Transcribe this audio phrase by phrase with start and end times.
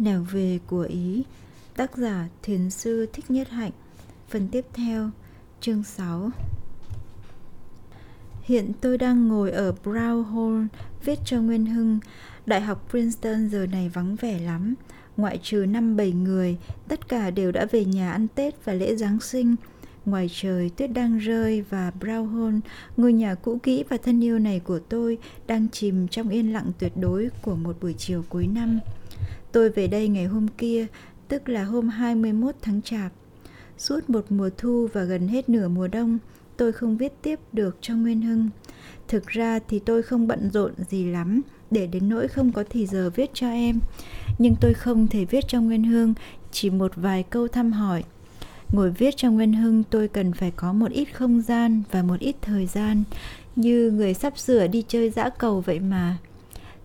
[0.00, 1.22] Nẻo về của Ý.
[1.76, 3.70] Tác giả Thiền sư Thích Nhất Hạnh.
[4.28, 5.10] Phần tiếp theo
[5.60, 6.30] Chương 6
[8.42, 10.66] Hiện tôi đang ngồi ở Brown Hall
[11.04, 11.98] viết cho Nguyên Hưng.
[12.46, 14.74] Đại học Princeton giờ này vắng vẻ lắm.
[15.16, 16.56] Ngoại trừ năm bảy người
[16.88, 19.56] Tất cả đều đã về nhà ăn Tết và lễ Giáng sinh.
[20.04, 22.58] Ngoài trời tuyết đang rơi và Brown Hall,
[22.96, 26.72] ngôi nhà cũ kỹ và thân yêu này của tôi đang chìm trong yên lặng
[26.78, 28.80] tuyệt đối của một buổi chiều cuối năm.
[29.52, 30.86] Tôi về đây ngày hôm kia,
[31.28, 33.12] tức là hôm 21 tháng Chạp.
[33.78, 36.18] Suốt một mùa thu và gần hết nửa mùa đông,
[36.56, 38.50] tôi không viết tiếp được cho Nguyên Hưng.
[39.08, 42.86] Thực ra thì tôi không bận rộn gì lắm, để đến nỗi không có thì
[42.86, 43.80] giờ viết cho em.
[44.38, 46.14] Nhưng tôi không thể viết cho Nguyên hưng
[46.50, 48.04] chỉ một vài câu thăm hỏi.
[48.72, 52.20] Ngồi viết cho Nguyên Hưng tôi cần phải có một ít không gian và một
[52.20, 53.02] ít thời gian,
[53.56, 56.18] như người sắp sửa đi chơi dã cầu vậy mà.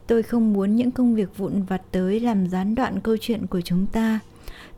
[0.07, 3.61] Tôi không muốn những công việc vụn vặt tới làm gián đoạn câu chuyện của
[3.61, 4.19] chúng ta.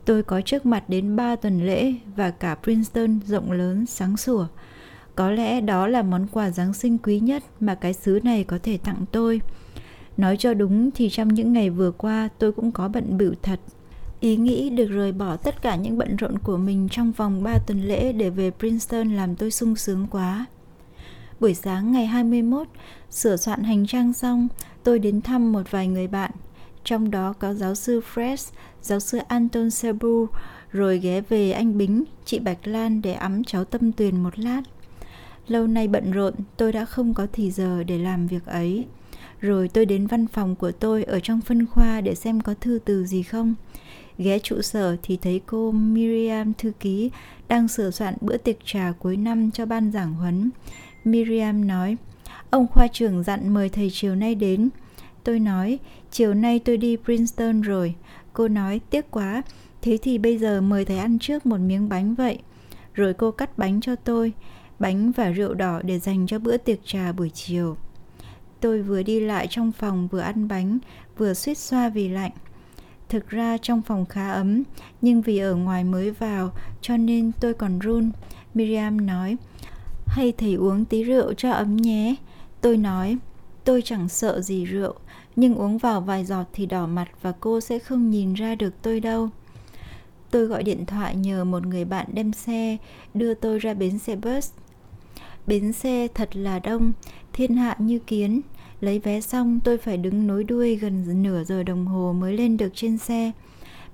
[0.04, 4.46] Tôi có trước mặt đến 3 tuần lễ và cả Princeton rộng lớn, sáng sủa.
[5.14, 8.58] Có lẽ đó là món quà Giáng sinh quý nhất mà cái xứ này có
[8.62, 9.40] thể tặng tôi.
[10.16, 13.60] Nói cho đúng thì trong những ngày vừa qua tôi cũng có bận bịu thật.
[14.20, 17.58] Ý nghĩ được rời bỏ tất cả những bận rộn của mình trong vòng 3
[17.66, 20.46] tuần lễ để về Princeton làm tôi sung sướng quá.
[21.40, 22.66] Buổi sáng ngày 21,
[23.10, 24.48] sửa soạn hành trang xong,
[24.88, 26.30] tôi đến thăm một vài người bạn,
[26.84, 28.50] trong đó có giáo sư Fred,
[28.82, 30.26] giáo sư Anton Sebu,
[30.72, 34.62] rồi ghé về anh Bính, chị Bạch Lan để ấm cháu Tâm Tuyền một lát.
[35.48, 38.86] Lâu nay bận rộn, tôi đã không có thì giờ để làm việc ấy.
[39.40, 42.78] Rồi tôi đến văn phòng của tôi ở trong phân khoa để xem có thư
[42.84, 43.54] từ gì không.
[44.18, 47.10] Ghé trụ sở thì thấy cô Miriam thư ký
[47.48, 50.50] đang sửa soạn bữa tiệc trà cuối năm cho ban giảng huấn.
[51.04, 51.96] Miriam nói,
[52.50, 54.68] ông khoa trưởng dặn mời thầy chiều nay đến.
[55.24, 55.78] Tôi nói,
[56.10, 57.94] chiều nay tôi đi Princeton rồi.
[58.32, 59.42] Cô nói, tiếc quá,
[59.82, 62.38] thế thì bây giờ mời thầy ăn trước một miếng bánh vậy.
[62.94, 64.32] Rồi cô cắt bánh cho tôi,
[64.78, 67.76] bánh và rượu đỏ để dành cho bữa tiệc trà buổi chiều.
[68.60, 70.78] Tôi vừa đi lại trong phòng vừa ăn bánh,
[71.16, 72.32] vừa suýt xoa vì lạnh.
[73.08, 74.62] Thực ra trong phòng khá ấm,
[75.00, 78.10] nhưng vì ở ngoài mới vào cho nên tôi còn run.
[78.54, 79.36] Miriam nói,
[80.06, 82.14] hay thầy uống tí rượu cho ấm nhé.
[82.60, 83.16] Tôi nói,
[83.64, 84.94] tôi chẳng sợ gì rượu,
[85.36, 88.74] nhưng uống vào vài giọt thì đỏ mặt và cô sẽ không nhìn ra được
[88.82, 89.28] tôi đâu.
[90.30, 92.76] Tôi gọi điện thoại nhờ một người bạn đem xe
[93.14, 94.50] đưa tôi ra bến xe bus.
[95.46, 96.92] Bến xe thật là đông,
[97.32, 98.40] thiên hạ như kiến.
[98.80, 102.56] Lấy vé xong tôi phải đứng nối đuôi gần nửa giờ đồng hồ mới lên
[102.56, 103.32] được trên xe.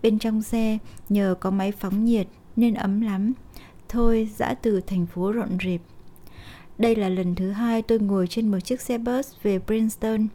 [0.02, 2.26] Bên trong xe nhờ có máy phóng nhiệt
[2.56, 3.32] nên ấm lắm.
[3.88, 5.80] Thôi dã từ thành phố rộn rịp.
[6.78, 10.26] Đây là lần thứ hai tôi ngồi trên một chiếc xe bus về Princeton.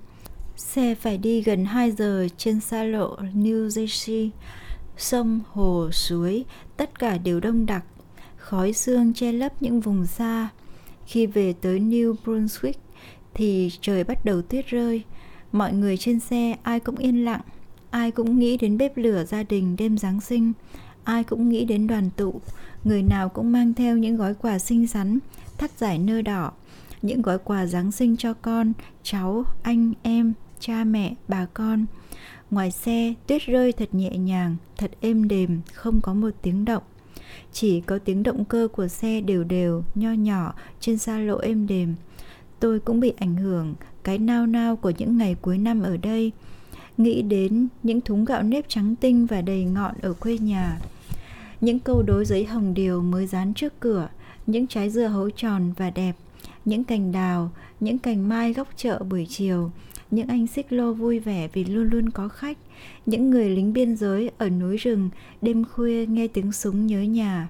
[0.57, 4.29] Xe phải đi gần 2 giờ trên xa lộ New Jersey.
[4.97, 6.45] Sông, hồ, suối,
[6.77, 7.83] tất cả đều đông đặc.
[8.37, 10.49] Khói sương che lấp những vùng xa.
[11.05, 12.79] Khi về tới New Brunswick
[13.33, 15.03] thì trời bắt đầu tuyết rơi.
[15.51, 17.41] Mọi người trên xe ai cũng yên lặng,
[17.89, 20.53] ai cũng nghĩ đến bếp lửa gia đình đêm Giáng sinh,
[21.03, 22.41] ai cũng nghĩ đến đoàn tụ,
[22.83, 25.19] người nào cũng mang theo những gói quà xinh xắn,
[25.59, 26.51] thắt giải nơ đỏ,
[27.01, 31.85] những gói quà Giáng sinh cho con, cháu, anh, em, cha mẹ, bà con.
[32.51, 36.83] Ngoài xe, tuyết rơi thật nhẹ nhàng, thật êm đềm, không có một tiếng động.
[37.53, 41.67] Chỉ có tiếng động cơ của xe đều đều, nho nhỏ trên xa lộ êm
[41.67, 41.95] đềm.
[42.59, 46.31] Tôi cũng bị ảnh hưởng cái nao nao của những ngày cuối năm ở đây.
[46.97, 50.79] Nghĩ đến những thúng gạo nếp trắng tinh và đầy ngọn ở quê nhà.
[51.61, 54.09] Những câu đối giấy hồng điều mới dán trước cửa,
[54.51, 56.13] những trái dưa hấu tròn và đẹp,
[56.65, 59.71] những cành đào, những cành mai góc chợ buổi chiều,
[60.11, 62.57] những anh xích lô vui vẻ vì luôn luôn có khách,
[63.05, 65.09] những người lính biên giới ở núi rừng
[65.41, 67.47] đêm khuya nghe tiếng súng nhớ nhà.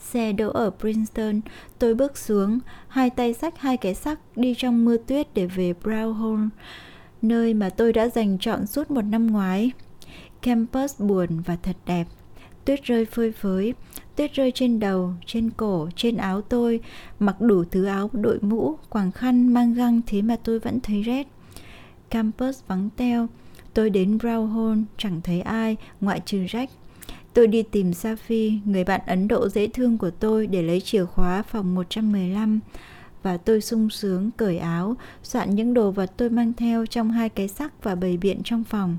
[0.00, 1.40] Xe đỗ ở Princeton,
[1.78, 5.74] tôi bước xuống, hai tay sách hai cái sắc đi trong mưa tuyết để về
[5.82, 6.48] Brown Hall,
[7.22, 9.70] nơi mà tôi đã dành trọn suốt một năm ngoái.
[10.42, 12.04] Campus buồn và thật đẹp.
[12.64, 13.74] Tuyết rơi phơi phới,
[14.16, 16.80] tuyết rơi trên đầu, trên cổ, trên áo tôi,
[17.18, 21.02] mặc đủ thứ áo, đội mũ, quàng khăn, mang găng thế mà tôi vẫn thấy
[21.02, 21.26] rét.
[22.10, 23.26] Campus vắng teo,
[23.74, 26.66] tôi đến Brown Hall chẳng thấy ai ngoại trừ Jack.
[27.34, 31.04] Tôi đi tìm Safi, người bạn Ấn Độ dễ thương của tôi để lấy chìa
[31.04, 32.60] khóa phòng 115
[33.22, 37.28] và tôi sung sướng cởi áo, soạn những đồ vật tôi mang theo trong hai
[37.28, 38.98] cái sắc và bày biện trong phòng.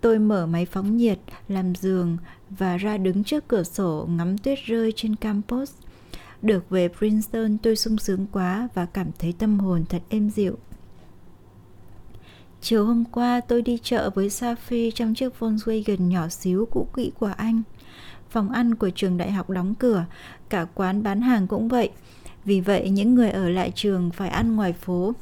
[0.00, 1.18] Tôi mở máy phóng nhiệt,
[1.48, 2.16] làm giường
[2.50, 5.72] và ra đứng trước cửa sổ ngắm tuyết rơi trên campus.
[6.42, 10.58] Được về Princeton tôi sung sướng quá và cảm thấy tâm hồn thật êm dịu.
[12.60, 17.12] Chiều hôm qua tôi đi chợ với Safi trong chiếc Volkswagen nhỏ xíu cũ kỹ
[17.18, 17.62] của anh.
[18.30, 20.04] Phòng ăn của trường đại học đóng cửa,
[20.48, 21.90] cả quán bán hàng cũng vậy.
[22.44, 25.12] Vì vậy những người ở lại trường phải ăn ngoài phố.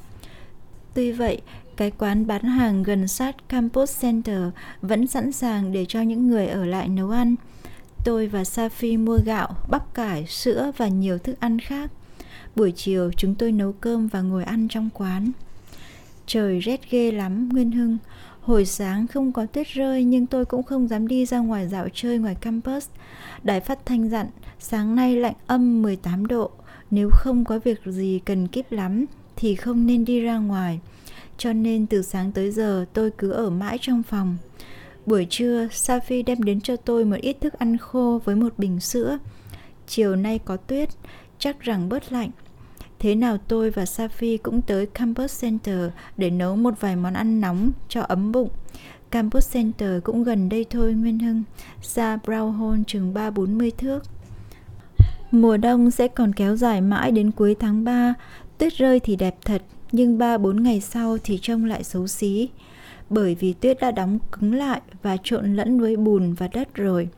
[0.94, 1.40] Tuy vậy,
[1.78, 4.42] cái quán bán hàng gần sát Campus Center
[4.82, 7.34] vẫn sẵn sàng để cho những người ở lại nấu ăn.
[8.04, 11.90] Tôi và Safi mua gạo, bắp cải, sữa và nhiều thức ăn khác.
[12.56, 15.30] Buổi chiều chúng tôi nấu cơm và ngồi ăn trong quán.
[16.26, 17.98] Trời rét ghê lắm, Nguyên Hưng.
[18.40, 21.88] Hồi sáng không có tuyết rơi nhưng tôi cũng không dám đi ra ngoài dạo
[21.94, 22.88] chơi ngoài campus.
[23.42, 24.26] Đài phát thanh dặn,
[24.58, 26.50] sáng nay lạnh âm 18 độ.
[26.90, 29.04] Nếu không có việc gì cần kíp lắm
[29.36, 30.80] thì không nên đi ra ngoài.
[31.38, 34.36] Cho nên từ sáng tới giờ tôi cứ ở mãi trong phòng.
[35.06, 38.80] Buổi trưa, Safi đem đến cho tôi một ít thức ăn khô với một bình
[38.80, 39.18] sữa.
[39.86, 40.88] Chiều nay có tuyết,
[41.38, 42.30] chắc rằng bớt lạnh.
[42.98, 47.40] Thế nào tôi và Safi cũng tới Campus Center để nấu một vài món ăn
[47.40, 48.48] nóng cho ấm bụng.
[49.10, 51.42] Campus Center cũng gần đây thôi Nguyên Hưng,
[51.82, 54.02] xa Brownhall chừng 3-40 thước.
[55.30, 58.14] Mùa đông sẽ còn kéo dài mãi đến cuối tháng 3,
[58.58, 59.62] tuyết rơi thì đẹp thật,
[59.92, 62.48] nhưng 3-4 ngày sau thì trông lại xấu xí.
[63.10, 67.08] Bởi vì tuyết đã đóng cứng lại và trộn lẫn với bùn và đất rồi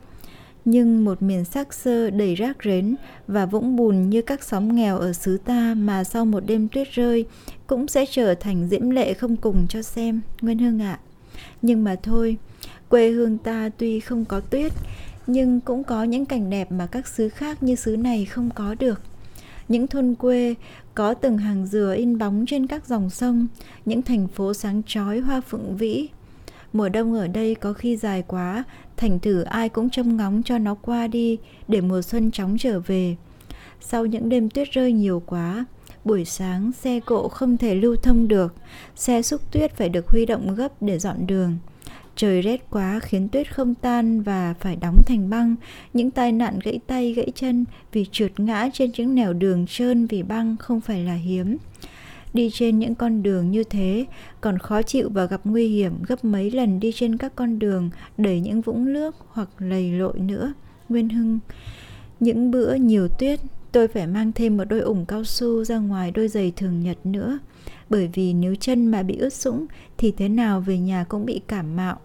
[0.65, 2.95] nhưng một miền sắc sơ đầy rác rến
[3.27, 6.91] và vũng bùn như các xóm nghèo ở xứ ta mà sau một đêm tuyết
[6.91, 7.25] rơi
[7.67, 10.99] cũng sẽ trở thành diễm lệ không cùng cho xem, Nguyên Hương ạ.
[11.01, 11.03] À.
[11.61, 12.37] Nhưng mà thôi,
[12.89, 14.71] quê hương ta tuy không có tuyết,
[15.27, 18.75] nhưng cũng có những cảnh đẹp mà các xứ khác như xứ này không có
[18.79, 19.01] được.
[19.67, 20.55] Những thôn quê
[20.95, 23.47] có từng hàng dừa in bóng trên các dòng sông,
[23.85, 26.07] những thành phố sáng chói hoa phượng vĩ.
[26.73, 28.63] Mùa đông ở đây có khi dài quá
[28.97, 31.37] thành thử ai cũng trông ngóng cho nó qua đi
[31.67, 33.15] để mùa xuân chóng trở về.
[33.81, 35.65] Sau những đêm tuyết rơi nhiều quá,
[36.05, 38.55] buổi sáng xe cộ không thể lưu thông được,
[38.95, 41.57] xe xúc tuyết phải được huy động gấp để dọn đường.
[42.15, 45.55] Trời rét quá khiến tuyết không tan và phải đóng thành băng,
[45.93, 50.05] những tai nạn gãy tay gãy chân vì trượt ngã trên những nẻo đường trơn
[50.05, 51.57] vì băng không phải là hiếm.
[52.33, 54.05] Đi trên những con đường như thế
[54.41, 57.89] còn khó chịu và gặp nguy hiểm gấp mấy lần đi trên các con đường
[58.17, 60.53] đầy những vũng nước hoặc lầy lội nữa.
[60.89, 61.39] Nguyên hưng
[62.19, 63.39] những bữa nhiều tuyết
[63.71, 67.05] tôi phải mang thêm một đôi ủng cao su ra ngoài đôi giày thường nhật
[67.05, 67.39] nữa
[67.91, 69.65] bởi vì nếu chân mà bị ướt sũng,
[69.97, 71.99] thì thế nào về nhà cũng bị cảm mạo.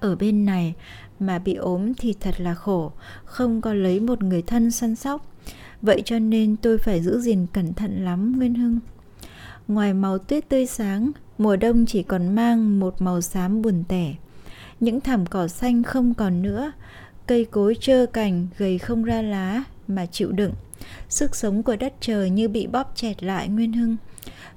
[0.00, 0.74] Ở bên này,
[1.20, 2.92] mà bị ốm thì thật là khổ,
[3.24, 5.32] không có lấy một người thân săn sóc.
[5.82, 8.78] Vậy cho nên tôi phải giữ gìn cẩn thận lắm, Nguyên Hưng.
[9.68, 14.14] Ngoài màu tuyết tươi sáng, Mùa đông chỉ còn mang một màu xám buồn tẻ.
[14.80, 16.72] Những thảm cỏ xanh không còn nữa.
[17.26, 20.52] Cây cối trơ cành, gầy không ra lá Mà chịu đựng.
[21.08, 23.96] Sức sống của đất trời như bị bóp chẹt lại, Nguyên Hưng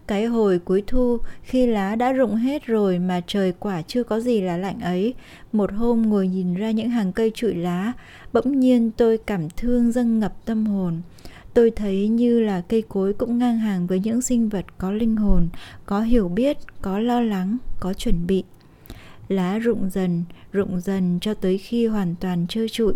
[0.10, 4.20] cái hồi cuối thu, khi lá đã rụng hết rồi mà trời quả chưa có
[4.20, 5.14] gì là lạnh ấy.
[5.52, 7.94] Một hôm ngồi nhìn ra những hàng cây trụi lá,
[8.34, 11.02] bỗng nhiên tôi cảm thương dâng ngập tâm hồn.
[11.54, 15.16] Tôi thấy như là cây cối cũng ngang hàng với những sinh vật có linh
[15.16, 15.50] hồn,
[15.86, 18.44] có hiểu biết, có lo lắng, có chuẩn bị.
[19.28, 22.94] Lá rụng dần rụng dần cho tới khi hoàn toàn trơ trụi.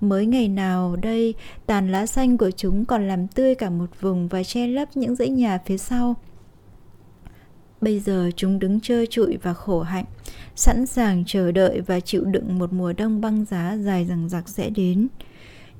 [0.00, 1.34] Mới ngày nào đây,
[1.66, 5.14] tàn lá xanh của chúng còn làm tươi cả một vùng và che lấp những
[5.14, 6.16] dãy nhà phía sau
[7.80, 10.04] bây giờ chúng đứng trơ trụi và khổ hạnh,
[10.56, 14.48] sẵn sàng chờ đợi và chịu đựng một mùa đông băng giá dài dằng dặc
[14.48, 15.08] sẽ đến.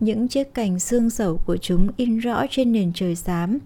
[0.01, 3.59] Những chiếc cành xương sầu của chúng in rõ trên nền trời xám.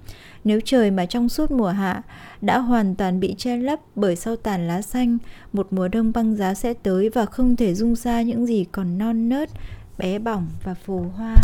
[0.45, 2.03] Nếu trời mà trong suốt mùa hạ
[2.41, 5.19] đã hoàn toàn bị che lấp bởi sau tàn lá xanh,
[5.53, 8.99] một mùa đông băng giá sẽ tới và không thể dung ra những gì còn
[8.99, 9.51] non nớt,
[9.99, 11.37] bé bỏng và phù hoa.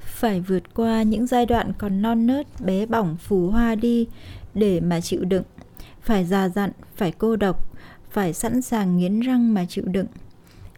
[0.00, 4.06] Phải vượt qua những giai đoạn còn non nớt, bé bỏng, phù hoa đi
[4.54, 5.42] để mà chịu đựng
[6.04, 7.70] phải già dặn, phải cô độc,
[8.10, 10.06] phải sẵn sàng nghiến răng mà chịu đựng.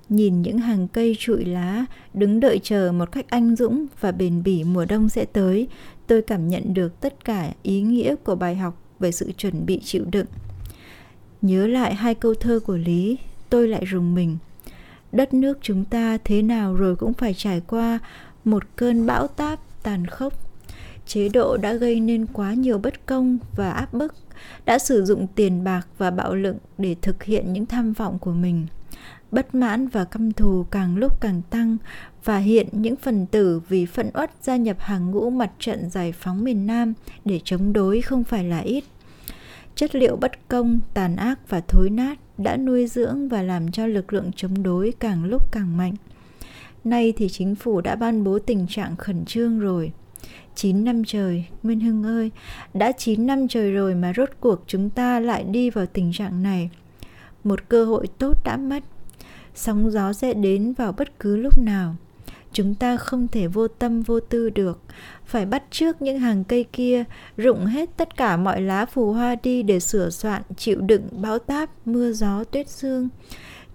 [0.09, 4.43] Nhìn những hàng cây trụi lá, đứng đợi chờ một cách anh dũng và bền
[4.43, 5.69] bỉ mùa đông sẽ tới,
[6.07, 9.81] tôi cảm nhận được tất cả ý nghĩa của bài học về sự chuẩn bị
[9.85, 10.27] chịu đựng.
[11.43, 13.19] Nhớ lại hai câu thơ của lý,
[13.51, 14.39] tôi lại rùng mình.
[15.13, 17.99] Đất nước chúng ta thế nào rồi cũng phải trải qua
[18.45, 20.46] một cơn bão táp tàn khốc
[21.07, 24.15] chế độ đã gây nên quá nhiều bất công và áp bức
[24.65, 28.33] đã sử dụng tiền bạc và bạo lực để thực hiện những tham vọng của
[28.33, 28.67] mình
[29.31, 31.77] bất mãn và căm thù càng lúc càng tăng
[32.25, 36.13] và hiện những phần tử vì phẫn uất gia nhập hàng ngũ mặt trận giải
[36.13, 36.93] phóng miền Nam
[37.25, 38.85] để chống đối không phải là ít.
[39.75, 43.87] Chất liệu bất công, tàn ác và thối nát đã nuôi dưỡng và làm cho
[43.87, 45.95] lực lượng chống đối càng lúc càng mạnh.
[46.85, 49.93] Nay thì chính phủ đã ban bố tình trạng khẩn trương rồi.
[50.57, 52.31] 9 năm trời, Nguyên Hưng ơi,
[52.75, 56.43] đã 9 năm trời rồi mà rốt cuộc chúng ta lại đi vào tình trạng
[56.43, 56.71] này.
[57.45, 58.83] Một cơ hội tốt đã mất,
[59.55, 61.97] sóng gió sẽ đến vào bất cứ lúc nào.
[62.53, 64.81] Chúng ta không thể vô tâm vô tư được,
[65.25, 67.05] phải bắt trước những hàng cây kia,
[67.37, 71.39] rụng hết tất cả mọi lá phù hoa đi để sửa soạn, chịu đựng bão
[71.39, 73.09] táp, mưa gió, tuyết sương.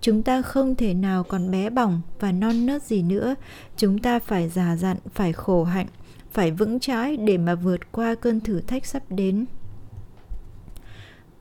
[0.02, 3.36] Chúng ta không thể nào còn bé bỏng và non nớt gì nữa,
[3.78, 5.88] chúng ta phải già dặn, phải khổ hạnh,
[6.32, 9.46] phải vững chãi để mà vượt qua cơn thử thách sắp đến.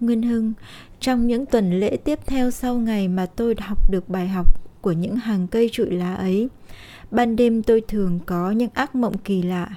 [0.00, 0.52] Nguyên Hưng,
[1.00, 4.46] trong những tuần lễ tiếp theo sau ngày mà tôi học được bài học
[4.80, 6.48] của những hàng cây trụi lá ấy,
[7.10, 9.68] ban đêm tôi thường có những ác mộng kỳ lạ.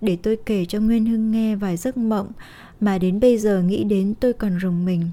[0.00, 2.32] Để tôi kể cho Nguyên Hưng nghe vài giấc mộng
[2.80, 5.10] mà đến bây giờ nghĩ đến tôi còn rùng mình.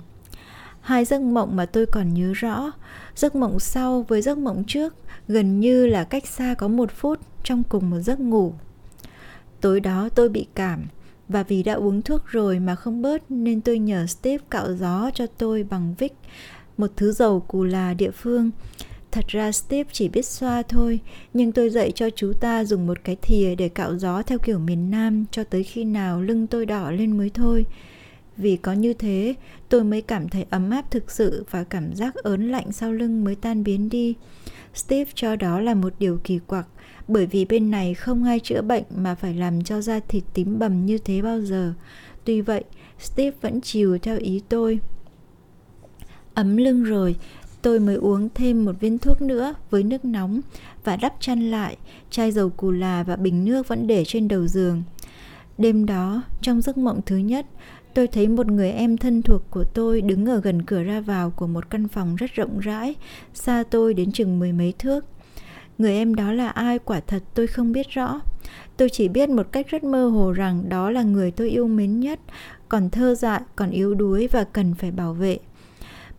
[0.81, 2.71] Hai giấc mộng mà tôi còn nhớ rõ,
[3.15, 4.95] giấc mộng sau với giấc mộng trước
[5.27, 8.53] gần như là cách xa có một phút trong cùng một giấc ngủ.
[9.67, 10.87] Tối đó tôi bị cảm
[11.29, 15.09] và vì đã uống thuốc rồi mà không bớt nên tôi nhờ Steve cạo gió
[15.13, 16.13] cho tôi bằng Vic,
[16.77, 18.51] một thứ dầu cù là địa phương.
[19.11, 20.99] Thật ra Steve chỉ biết xoa thôi,
[21.33, 24.59] nhưng tôi dạy cho chú ta dùng một cái thìa để cạo gió theo kiểu
[24.59, 27.65] miền Nam cho tới khi nào lưng tôi đỏ lên mới thôi.
[28.37, 29.33] Vì có như thế,
[29.69, 33.23] tôi mới cảm thấy ấm áp thực sự và cảm giác ớn lạnh sau lưng
[33.23, 34.15] mới tan biến đi.
[34.73, 36.67] Steve cho đó là một điều kỳ quặc,
[37.07, 40.59] bởi vì bên này không ai chữa bệnh mà phải làm cho da thịt tím
[40.59, 41.73] bầm như thế bao giờ.
[42.23, 42.63] Tuy vậy,
[42.99, 44.79] Steve vẫn chiều theo ý tôi.
[46.33, 47.15] Ấm lưng rồi,
[47.61, 50.41] tôi mới uống thêm một viên thuốc nữa với nước nóng
[50.83, 51.77] và đắp chăn lại,
[52.09, 54.83] chai dầu cù là và bình nước vẫn để trên đầu giường.
[55.57, 57.45] Đêm đó, trong giấc mộng thứ nhất,
[57.93, 61.31] tôi thấy một người em thân thuộc của tôi đứng ở gần cửa ra vào
[61.31, 62.95] của một căn phòng rất rộng rãi,
[63.33, 65.05] xa tôi đến chừng mười mấy thước.
[65.77, 68.19] Người em đó là ai quả thật tôi không biết rõ.
[68.77, 71.99] Tôi chỉ biết một cách rất mơ hồ rằng đó là người tôi yêu mến
[71.99, 72.19] nhất,
[72.69, 75.37] còn thơ dại, còn yếu đuối và cần phải bảo vệ.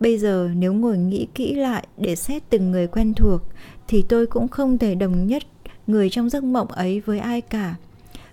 [0.01, 3.43] Bây giờ nếu ngồi nghĩ kỹ lại để xét từng người quen thuộc
[3.89, 5.43] thì tôi cũng không thể đồng nhất
[5.87, 7.75] người trong giấc mộng ấy với ai cả.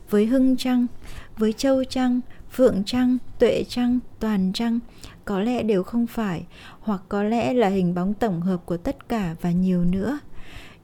[0.10, 0.88] Với Hưng Trăng,
[1.38, 4.80] với Châu Trăng, Phượng Trăng, Tuệ Trăng, Toàn Trăng
[5.26, 6.46] có lẽ đều không phải,
[6.80, 10.20] hoặc có lẽ là hình bóng tổng hợp của tất cả và nhiều nữa.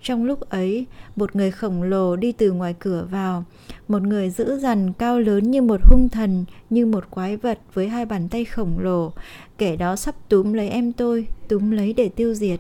[0.04, 3.44] Trong lúc ấy, một người khổng lồ đi từ ngoài cửa vào,
[3.88, 7.88] một người dữ dằn cao lớn như một hung thần, như một quái vật với
[7.90, 9.14] hai bàn tay khổng lồ,
[9.58, 12.60] kẻ đó sắp túm lấy em tôi, túm lấy để tiêu diệt.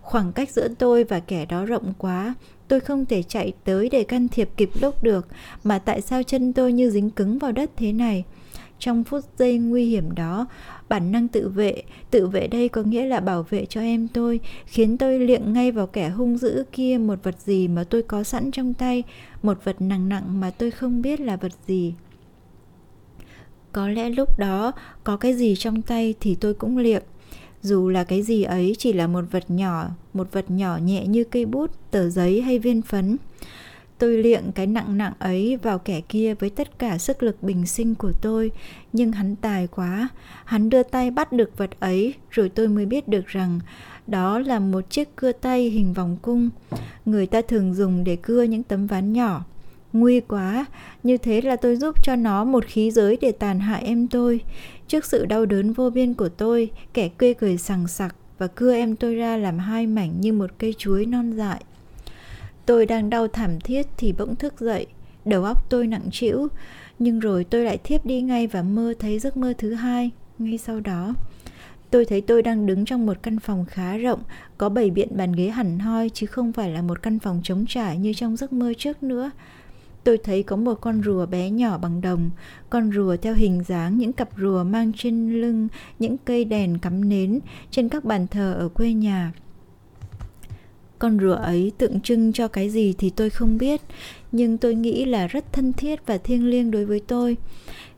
[0.00, 2.34] Khoảng cách giữa tôi và kẻ đó rộng quá,
[2.68, 5.26] tôi không thể chạy tới để can thiệp kịp lúc được,
[5.64, 8.24] mà tại sao chân tôi như dính cứng vào đất thế này?
[8.80, 10.46] Trong phút giây nguy hiểm đó,
[10.88, 14.40] bản năng tự vệ, tự vệ đây có nghĩa là bảo vệ cho em tôi,
[14.66, 18.22] khiến tôi liệng ngay vào kẻ hung dữ kia một vật gì mà tôi có
[18.22, 19.02] sẵn trong tay,
[19.42, 21.94] một vật nặng nặng mà tôi không biết là vật gì.
[23.72, 24.72] Có lẽ lúc đó
[25.04, 27.02] có cái gì trong tay thì tôi cũng liệng.
[27.62, 31.24] Dù là cái gì ấy chỉ là một vật nhỏ, một vật nhỏ nhẹ như
[31.24, 33.16] cây bút, tờ giấy hay viên phấn.
[34.00, 37.66] Tôi liệng cái nặng nặng ấy vào kẻ kia với tất cả sức lực bình
[37.66, 38.50] sinh của tôi,
[38.92, 40.08] nhưng hắn tài quá.
[40.44, 43.60] Hắn đưa tay bắt được vật ấy, rồi tôi mới biết được rằng
[44.06, 46.50] đó là một chiếc cưa tay hình vòng cung.
[47.04, 49.44] Người ta thường dùng để cưa những tấm ván nhỏ.
[49.92, 50.64] Nguy quá,
[51.02, 54.40] như thế là tôi giúp cho nó một khí giới để tàn hại em tôi.
[54.88, 58.74] Trước sự đau đớn vô biên của tôi, kẻ quê cười sằng sặc và cưa
[58.74, 61.62] em tôi ra làm hai mảnh như một cây chuối non dại.
[62.66, 64.86] Tôi đang đau thảm thiết thì bỗng thức dậy,
[65.24, 66.48] đầu óc tôi nặng trĩu,
[66.98, 70.58] nhưng rồi tôi lại thiếp đi ngay và mơ thấy giấc mơ thứ hai, ngay
[70.58, 71.14] sau đó.
[71.90, 74.20] Tôi thấy tôi đang đứng trong một căn phòng khá rộng,
[74.58, 77.64] có bảy biện bàn ghế hẳn hoi chứ không phải là một căn phòng trống
[77.68, 79.30] trải như trong giấc mơ trước nữa.
[80.04, 82.30] Tôi thấy có một con rùa bé nhỏ bằng đồng,
[82.70, 87.08] con rùa theo hình dáng những cặp rùa mang trên lưng những cây đèn cắm
[87.08, 87.40] nến
[87.70, 89.32] trên các bàn thờ ở quê nhà.
[91.00, 93.80] Con rùa ấy tượng trưng cho cái gì thì tôi không biết,
[94.32, 97.36] nhưng tôi nghĩ là rất thân thiết và thiêng liêng đối với tôi.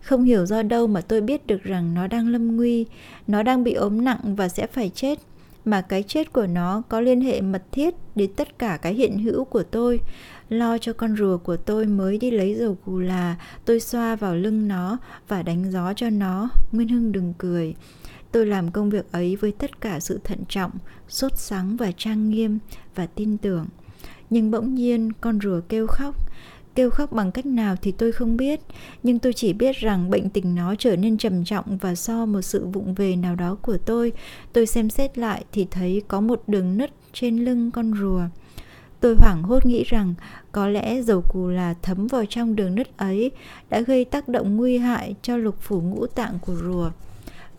[0.00, 2.86] Không hiểu do đâu mà tôi biết được rằng nó đang lâm nguy,
[3.26, 5.18] nó đang bị ốm nặng và sẽ phải chết
[5.64, 9.18] mà cái chết của nó có liên hệ mật thiết đến tất cả cái hiện
[9.18, 10.00] hữu của tôi.
[10.48, 14.36] Lo cho con rùa của tôi mới đi lấy dầu cù là tôi xoa vào
[14.36, 16.48] lưng nó và đánh gió cho nó.
[16.72, 17.74] Nguyên Hưng đừng cười.
[18.32, 20.70] Tôi làm công việc ấy với tất cả sự thận trọng,
[21.08, 22.58] sốt sắng và trang nghiêm
[22.94, 23.66] và tin tưởng.
[24.30, 26.14] Nhưng bỗng nhiên con rùa kêu khóc,
[26.74, 28.60] kêu khóc bằng cách nào thì tôi không biết,
[29.02, 32.42] nhưng tôi chỉ biết rằng bệnh tình nó trở nên trầm trọng và do một
[32.42, 34.12] sự vụng về nào đó của tôi,
[34.52, 38.22] tôi xem xét lại thì thấy có một đường nứt trên lưng con rùa.
[39.00, 40.14] Tôi hoảng hốt nghĩ rằng
[40.52, 43.30] có lẽ dầu cù là thấm vào trong đường nứt ấy
[43.70, 46.90] đã gây tác động nguy hại cho lục phủ ngũ tạng của rùa.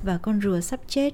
[0.03, 1.13] Và con rùa sắp chết.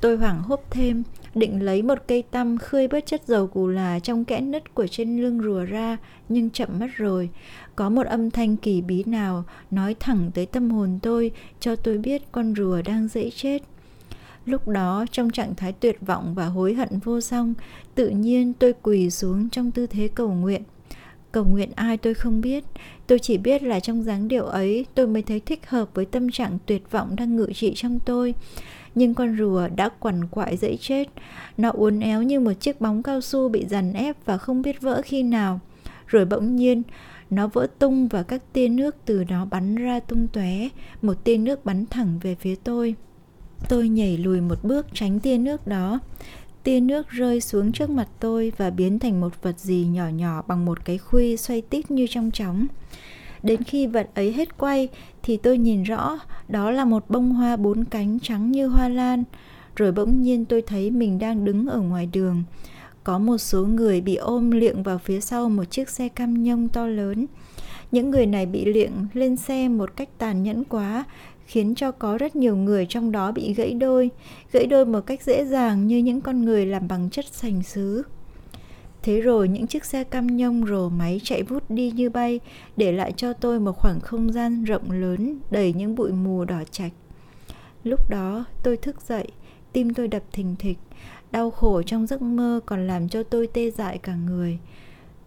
[0.00, 1.02] Tôi hoảng hốt thêm,
[1.34, 4.86] định lấy một cây tăm khơi bớt chất dầu cù là trong kẽ nứt của
[4.86, 5.96] trên lưng rùa ra,
[6.28, 7.30] nhưng chậm mất rồi.
[7.76, 11.30] Có một âm thanh kỳ bí nào nói thẳng tới tâm hồn tôi,
[11.60, 13.62] cho tôi biết con rùa đang dễ chết.
[14.44, 17.54] Lúc đó, trong trạng thái tuyệt vọng và hối hận vô song,
[17.94, 20.62] tự nhiên tôi quỳ xuống trong tư thế cầu nguyện.
[21.32, 22.64] Cầu nguyện ai tôi không biết,
[23.08, 26.30] tôi chỉ biết là trong dáng điệu ấy tôi mới thấy thích hợp với tâm
[26.30, 28.34] trạng tuyệt vọng đang ngự trị trong tôi.
[28.94, 31.08] Nhưng con rùa đã quằn quại dẫy chết,
[31.56, 34.80] nó uốn éo như một chiếc bóng cao su bị dằn ép và không biết
[34.80, 35.60] vỡ khi nào.
[36.06, 36.82] Rồi bỗng nhiên,
[37.30, 40.68] nó vỡ tung và các tia nước từ đó bắn ra tung tóe,
[41.02, 42.94] một tia nước bắn thẳng về phía tôi.
[43.68, 46.00] Tôi nhảy lùi một bước tránh tia nước đó.
[46.62, 50.42] Tia nước rơi xuống trước mặt tôi và biến thành một vật gì nhỏ nhỏ
[50.46, 52.66] bằng một cái khuy xoay tít như trong chóng.
[53.42, 54.88] Đến khi vật ấy hết quay
[55.22, 59.24] thì tôi nhìn rõ đó là một bông hoa bốn cánh trắng như hoa lan.
[59.76, 62.42] Rồi bỗng nhiên tôi thấy mình đang đứng ở ngoài đường.
[63.04, 66.68] Có một số người bị ôm liệng vào phía sau một chiếc xe cam nhông
[66.68, 67.26] to lớn.
[67.92, 71.04] Những người này bị liệng lên xe một cách tàn nhẫn quá
[71.48, 74.10] khiến cho có rất nhiều người trong đó bị gãy đôi,
[74.52, 78.02] gãy đôi một cách dễ dàng như những con người làm bằng chất sành sứ.
[79.02, 82.40] Thế rồi những chiếc xe cam nhông rồ máy chạy vút đi như bay,
[82.76, 86.62] để lại cho tôi một khoảng không gian rộng lớn đầy những bụi mù đỏ
[86.70, 86.92] chạch.
[87.84, 89.28] Lúc đó tôi thức dậy,
[89.72, 90.78] tim tôi đập thình thịch,
[91.30, 94.58] đau khổ trong giấc mơ còn làm cho tôi tê dại cả người.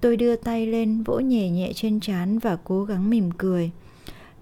[0.01, 3.71] Tôi đưa tay lên vỗ nhẹ nhẹ trên trán và cố gắng mỉm cười.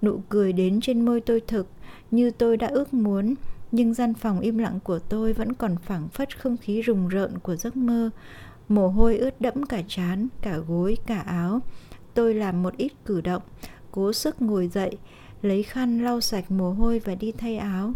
[0.02, 1.68] Nụ cười đến trên môi tôi thực
[2.12, 3.36] như tôi đã ước muốn,
[3.72, 7.40] nhưng gian phòng im lặng của tôi vẫn còn phảng phất không khí rùng rợn
[7.40, 8.10] của giấc mơ.
[8.70, 11.60] Mồ hôi ướt đẫm cả trán, cả gối, cả áo.
[12.14, 13.42] Tôi làm một ít cử động,
[13.92, 14.98] cố sức ngồi dậy,
[15.42, 17.94] lấy khăn lau sạch mồ hôi và đi thay áo.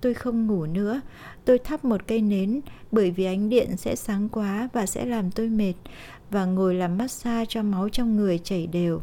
[0.00, 1.00] Tôi không ngủ nữa,
[1.44, 2.60] tôi thắp một cây nến
[2.92, 5.74] bởi vì ánh điện sẽ sáng quá và sẽ làm tôi mệt
[6.30, 9.00] và ngồi làm massage cho máu trong người chảy đều.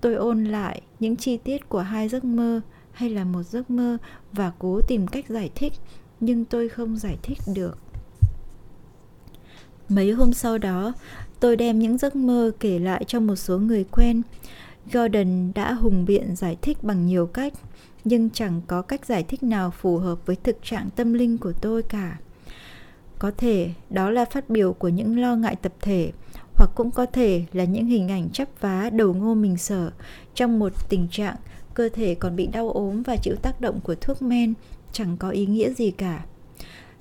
[0.00, 2.60] Tôi ôn lại những chi tiết của hai giấc mơ
[2.92, 3.96] hay là một giấc mơ
[4.32, 5.72] và cố tìm cách giải thích,
[6.20, 7.78] nhưng tôi không giải thích được.
[9.88, 10.92] Mấy hôm sau đó,
[11.40, 14.22] tôi đem những giấc mơ kể lại cho một số người quen.
[14.92, 17.52] Gordon đã hùng biện giải thích bằng nhiều cách,
[18.04, 21.52] nhưng chẳng có cách giải thích nào phù hợp với thực trạng tâm linh của
[21.52, 22.18] tôi cả.
[23.18, 26.12] Có thể đó là phát biểu của những lo ngại tập thể,
[26.60, 29.90] hoặc cũng có thể là những hình ảnh chắp vá đầu ngô mình sở
[30.34, 31.36] trong một tình trạng
[31.74, 34.54] cơ thể còn bị đau ốm và chịu tác động của thuốc men,
[34.92, 36.24] chẳng có ý nghĩa gì cả.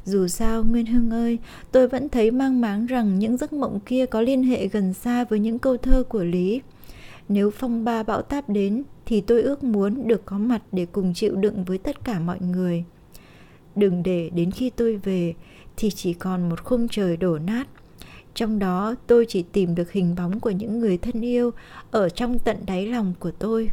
[0.06, 1.38] Dù sao, nguyên hưng ơi,
[1.72, 5.24] tôi vẫn thấy mang máng rằng những giấc mộng kia có liên hệ gần xa
[5.24, 6.62] với những câu thơ của lý.
[7.30, 11.14] Nếu phong ba bão táp đến thì tôi ước muốn được có mặt để cùng
[11.14, 12.84] chịu đựng với tất cả mọi người.
[13.76, 15.34] Đừng để đến khi tôi về
[15.78, 17.68] thì chỉ còn một khung trời đổ nát
[18.40, 21.52] trong đó tôi chỉ tìm được hình bóng của những người thân yêu
[21.92, 23.72] ở trong tận đáy lòng của tôi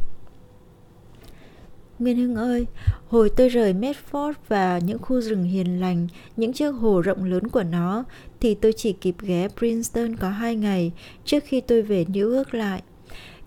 [1.99, 2.65] Nguyên Hưng ơi,
[3.07, 7.47] hồi tôi rời Medford và những khu rừng hiền lành, những chiếc hồ rộng lớn
[7.47, 8.03] của nó,
[8.39, 10.91] thì tôi chỉ kịp ghé Princeton có hai ngày
[11.25, 12.81] trước khi tôi về New York lại.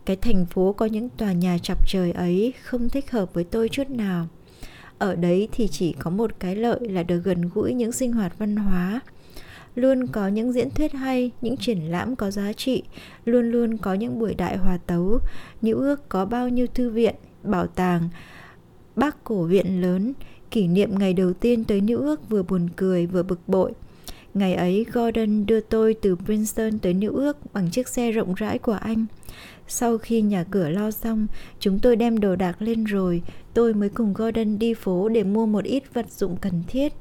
[0.05, 3.69] Cái thành phố có những tòa nhà chọc trời ấy không thích hợp với tôi
[3.69, 4.29] chút nào.
[4.99, 8.39] Ở đấy thì chỉ có một cái lợi là được gần gũi những sinh hoạt
[8.39, 9.01] văn hóa
[9.75, 12.83] luôn có những diễn thuyết hay, những triển lãm có giá trị,
[13.25, 15.19] luôn luôn có những buổi đại hòa tấu,
[15.63, 18.09] New ước có bao nhiêu thư viện, bảo tàng,
[18.97, 20.13] bác cổ viện lớn,
[20.51, 23.73] kỷ niệm ngày đầu tiên tới New ước vừa buồn cười vừa bực bội.
[24.35, 28.59] Ngày ấy Gordon đưa tôi từ Princeton tới New ước bằng chiếc xe rộng rãi
[28.59, 29.07] của anh.
[29.69, 31.27] Sau khi nhà cửa lo xong,
[31.59, 33.23] chúng tôi đem đồ đạc lên rồi,
[33.55, 36.93] tôi mới cùng Gordon đi phố để mua một ít vật dụng cần thiết.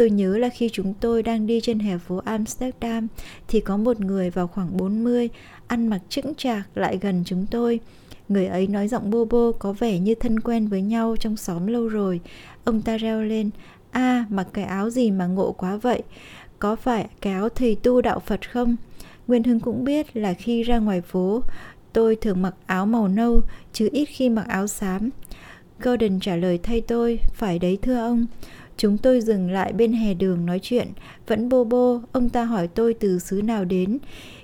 [0.00, 3.08] Tôi nhớ là khi chúng tôi đang đi trên hè phố Amsterdam
[3.48, 5.28] thì có một người vào khoảng 40,
[5.66, 7.80] ăn mặc chững chạc lại gần chúng tôi.
[8.28, 11.66] Người ấy nói giọng bô bô có vẻ như thân quen với nhau trong xóm
[11.66, 12.20] lâu rồi.
[12.64, 13.50] Ông ta reo lên,
[13.90, 16.02] a à, mặc cái áo gì mà ngộ quá vậy?
[16.58, 18.76] Có phải cái áo thầy tu đạo Phật không?
[19.26, 21.42] Nguyên Hưng cũng biết là khi ra ngoài phố,
[21.92, 23.40] tôi thường mặc áo màu nâu,
[23.72, 25.10] chứ ít khi mặc áo xám.
[25.80, 28.26] Gordon trả lời thay tôi, phải đấy thưa ông.
[28.80, 30.88] Chúng tôi dừng lại bên hè đường nói chuyện,
[31.26, 33.98] vẫn bô bô, ông ta hỏi tôi từ xứ nào đến.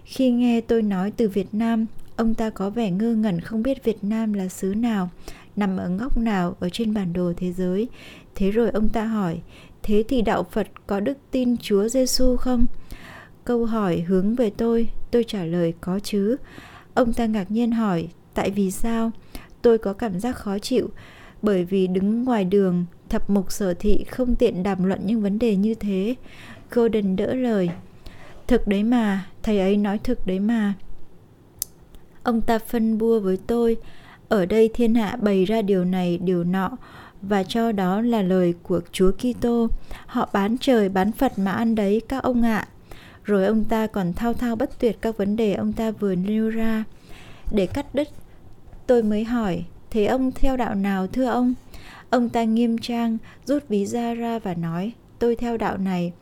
[0.04, 3.84] Khi nghe tôi nói từ Việt Nam, ông ta có vẻ ngơ ngẩn không biết
[3.84, 5.10] Việt Nam là xứ nào,
[5.56, 7.88] nằm ở ngóc nào ở trên bản đồ thế giới.
[8.34, 9.40] Thế rồi ông ta hỏi,
[9.82, 12.66] thế thì đạo Phật có đức tin Chúa Giêsu không?
[13.44, 16.36] câu hỏi hướng về tôi, tôi trả lời có chứ.
[16.94, 19.10] Ông ta ngạc nhiên hỏi, tại vì sao?
[19.62, 20.90] Tôi có cảm giác khó chịu,
[21.42, 25.38] bởi vì đứng ngoài đường, thập mục sở thị không tiện đàm luận những vấn
[25.38, 26.14] đề như thế.
[26.70, 27.70] Golden đỡ lời.
[28.46, 30.74] Thực đấy mà, thầy ấy nói thực đấy mà.
[32.22, 33.76] Ông ta phân bua với tôi,
[34.28, 36.70] ở đây thiên hạ bày ra điều này, điều nọ,
[37.22, 39.68] và cho đó là lời của Chúa Kitô.
[40.06, 42.68] Họ bán trời bán Phật mà ăn đấy các ông ạ.
[43.24, 46.50] Rồi ông ta còn thao thao bất tuyệt các vấn đề ông ta vừa nêu
[46.50, 46.84] ra.
[47.50, 48.08] Để cắt đứt,
[48.86, 51.54] tôi mới hỏi, thế ông theo đạo nào thưa ông?
[52.10, 56.12] Ông ta nghiêm trang, rút ví ra ra và nói, tôi theo đạo này.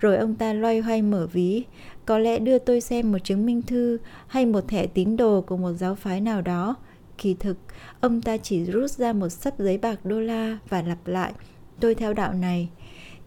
[0.00, 1.64] Rồi ông ta loay hoay mở ví,
[2.06, 5.56] có lẽ đưa tôi xem một chứng minh thư hay một thẻ tín đồ của
[5.56, 6.76] một giáo phái nào đó.
[7.18, 7.56] Kỳ thực,
[8.00, 11.32] ông ta chỉ rút ra một sấp giấy bạc đô la và lặp lại,
[11.80, 12.68] tôi theo đạo này.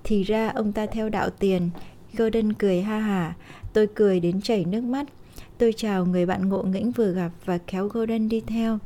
[0.03, 1.69] Thì ra ông ta theo đạo tiền.
[2.17, 3.35] Gordon cười ha hả,
[3.73, 5.05] tôi cười đến chảy nước mắt.
[5.57, 8.79] Tôi chào người bạn ngộ nghĩnh vừa gặp và kéo Gordon đi theo.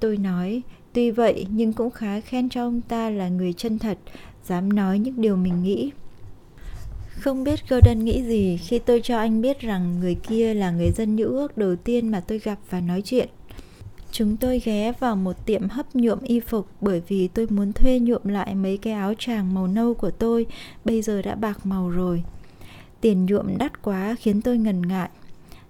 [0.00, 0.62] Tôi nói,
[0.98, 3.98] tuy vậy nhưng cũng khá khen cho ông ta là người chân thật,
[4.44, 5.90] dám nói những điều mình nghĩ.
[7.08, 10.90] Không biết Gordon nghĩ gì khi tôi cho anh biết rằng người kia là người
[10.90, 13.28] dân New ước đầu tiên mà tôi gặp và nói chuyện.
[14.10, 17.98] Chúng tôi ghé vào một tiệm hấp nhuộm y phục bởi vì tôi muốn thuê
[17.98, 20.46] nhuộm lại mấy cái áo tràng màu nâu của tôi,
[20.84, 22.22] bây giờ đã bạc màu rồi.
[23.00, 25.08] Tiền nhuộm đắt quá khiến tôi ngần ngại.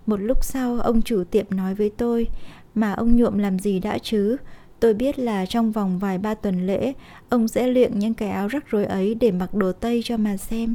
[0.07, 2.27] Một lúc sau, ông chủ tiệm nói với tôi,
[2.75, 4.37] mà ông nhuộm làm gì đã chứ?
[4.81, 6.93] Tôi biết là trong vòng vài ba tuần lễ,
[7.29, 10.37] ông sẽ luyện những cái áo rắc rối ấy để mặc đồ Tây cho mà
[10.37, 10.75] xem.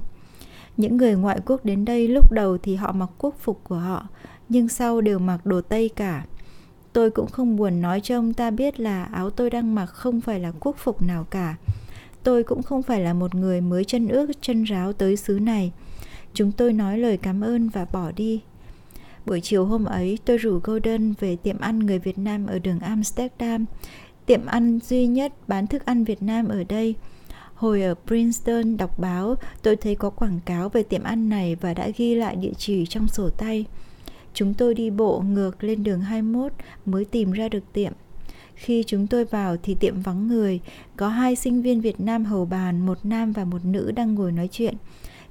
[0.78, 4.08] Những người ngoại quốc đến đây lúc đầu thì họ mặc quốc phục của họ,
[4.50, 6.26] nhưng sau đều mặc đồ Tây cả.
[6.94, 10.22] Tôi cũng không buồn nói cho ông ta biết là áo tôi đang mặc không
[10.22, 11.56] phải là quốc phục nào cả.
[12.24, 15.72] Tôi cũng không phải là một người mới chân ước chân ráo tới xứ này.
[16.34, 18.42] Chúng tôi nói lời cảm ơn và bỏ đi.
[19.26, 22.80] Buổi chiều hôm ấy, tôi rủ Golden về tiệm ăn người Việt Nam ở đường
[22.80, 23.66] Amsterdam,
[24.26, 26.96] tiệm ăn duy nhất bán thức ăn Việt Nam ở đây.
[27.54, 31.74] Hồi ở Princeton đọc báo, tôi thấy có quảng cáo về tiệm ăn này và
[31.74, 33.66] đã ghi lại địa chỉ trong sổ tay.
[34.34, 36.52] Chúng tôi đi bộ ngược lên đường 21
[36.86, 37.94] mới tìm ra được tiệm.
[38.56, 40.60] Khi chúng tôi vào thì tiệm vắng người,
[40.98, 44.32] có hai sinh viên Việt Nam hầu bàn, một nam và một nữ đang ngồi
[44.32, 44.76] nói chuyện.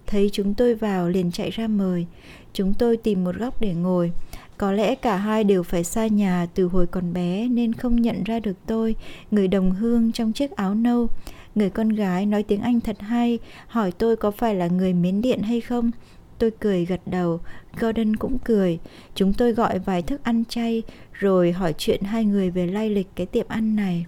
[0.06, 2.06] Thấy chúng tôi vào liền chạy ra mời.
[2.52, 4.12] Chúng tôi tìm một góc để ngồi.
[4.58, 8.24] Có lẽ cả hai đều phải xa nhà từ hồi còn bé nên không nhận
[8.24, 8.96] ra được tôi,
[9.30, 11.08] người đồng hương trong chiếc áo nâu.
[11.54, 15.22] Người con gái nói tiếng Anh thật hay, hỏi tôi có phải là người Miến
[15.22, 15.90] Điện hay không.
[16.38, 17.40] Tôi cười gật đầu,
[17.80, 18.78] Gordon cũng cười.
[19.14, 23.08] Chúng tôi gọi vài thức ăn chay, rồi hỏi chuyện hai người về lai lịch
[23.16, 24.06] cái tiệm ăn này.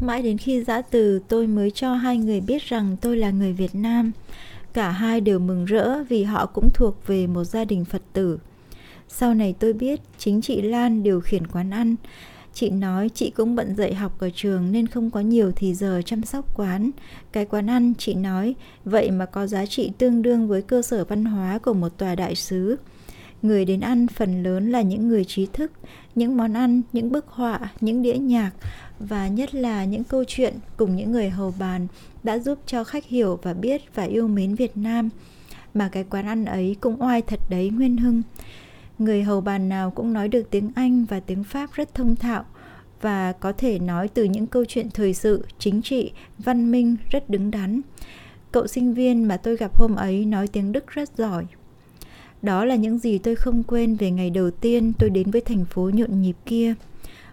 [0.00, 3.52] Mãi đến khi giã từ tôi mới cho hai người biết rằng tôi là người
[3.52, 4.12] Việt Nam.
[4.74, 8.38] Cả hai đều mừng rỡ vì họ cũng thuộc về một gia đình Phật tử.
[9.08, 11.96] Sau này tôi biết chính chị Lan điều khiển quán ăn.
[12.54, 16.02] Chị nói chị cũng bận dạy học ở trường nên không có nhiều thì giờ
[16.04, 16.90] chăm sóc quán.
[17.32, 21.04] Cái quán ăn, chị nói, vậy mà có giá trị tương đương với cơ sở
[21.04, 22.76] văn hóa của một tòa đại sứ.
[23.44, 25.72] Người đến ăn phần lớn là những người trí thức,
[26.14, 28.50] những món ăn, những bức họa, những đĩa nhạc
[28.98, 31.86] và nhất là những câu chuyện cùng những người hầu bàn
[32.22, 35.08] đã giúp cho khách hiểu và biết và yêu mến Việt Nam.
[35.74, 38.22] Mà cái quán ăn ấy cũng oai thật đấy Nguyên Hưng.
[38.98, 42.44] Người hầu bàn nào cũng nói được tiếng Anh và tiếng Pháp rất thông thạo
[43.00, 47.30] và có thể nói từ những câu chuyện thời sự, chính trị, văn minh rất
[47.30, 47.80] đứng đắn.
[48.52, 51.46] Cậu sinh viên mà tôi gặp hôm ấy nói tiếng Đức rất giỏi.
[52.44, 55.64] Đó là những gì tôi không quên về ngày đầu tiên tôi đến với thành
[55.64, 56.74] phố nhộn nhịp kia.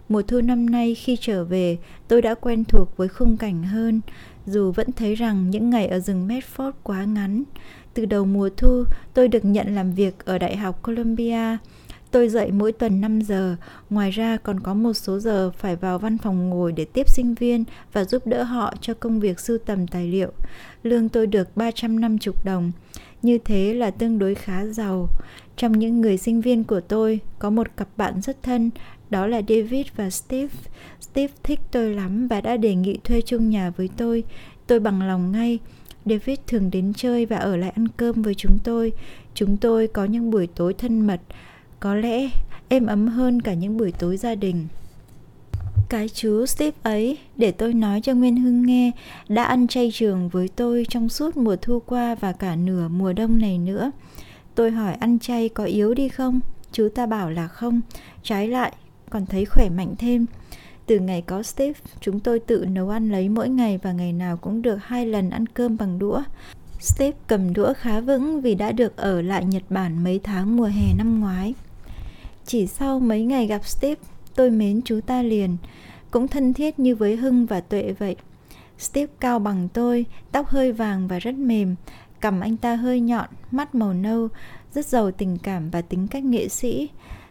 [0.08, 4.00] Mùa thu năm nay khi trở về, tôi đã quen thuộc với khung cảnh hơn,
[4.46, 7.42] dù vẫn thấy rằng những ngày ở rừng Medford quá ngắn.
[7.94, 11.56] Từ đầu mùa thu, tôi được nhận làm việc ở Đại học Columbia.
[12.10, 13.56] Tôi dậy mỗi tuần 5 giờ,
[13.90, 17.34] ngoài ra còn có một số giờ phải vào văn phòng ngồi để tiếp sinh
[17.34, 20.32] viên và giúp đỡ họ cho công việc sưu tầm tài liệu.
[20.82, 22.72] Lương tôi được 350 đồng.
[23.22, 25.08] Như thế là tương đối khá giàu.
[25.56, 28.70] Trong những người sinh viên của tôi, có một cặp bạn rất thân,
[29.10, 30.54] đó là David và Steve.
[31.00, 34.24] Steve thích tôi lắm và đã đề nghị thuê chung nhà với tôi.
[34.66, 35.58] Tôi bằng lòng ngay.
[36.04, 38.92] David thường đến chơi và ở lại ăn cơm với chúng tôi.
[39.34, 41.20] Chúng tôi có những buổi tối thân mật,
[41.80, 42.30] có lẽ
[42.68, 44.66] êm ấm hơn cả những buổi tối gia đình.
[45.92, 48.90] Cái chú Steve ấy, để tôi nói cho Nguyên Hưng nghe,
[49.28, 53.12] đã ăn chay trường với tôi trong suốt mùa thu qua và cả nửa mùa
[53.12, 53.90] đông này nữa.
[54.54, 56.40] Tôi hỏi ăn chay có yếu đi không?
[56.72, 57.80] Chú ta bảo là không,
[58.22, 58.72] trái lại,
[59.10, 60.26] còn thấy khỏe mạnh thêm.
[60.86, 64.36] Từ ngày có Steve, chúng tôi tự nấu ăn lấy mỗi ngày và ngày nào
[64.36, 66.22] cũng được hai lần ăn cơm bằng đũa.
[66.80, 70.70] Steve cầm đũa khá vững vì đã được ở lại Nhật Bản mấy tháng mùa
[70.74, 71.54] hè năm ngoái.
[72.46, 74.00] Chỉ sau mấy ngày gặp Steve,
[74.34, 75.56] tôi mến chú ta liền,
[76.10, 78.16] cũng thân thiết như với Hưng và Tuệ vậy.
[78.78, 81.74] Steve cao bằng tôi, tóc hơi vàng và rất mềm,
[82.20, 84.28] cằm anh ta hơi nhọn, mắt màu nâu,
[84.74, 86.88] rất giàu tình cảm và tính cách nghệ sĩ.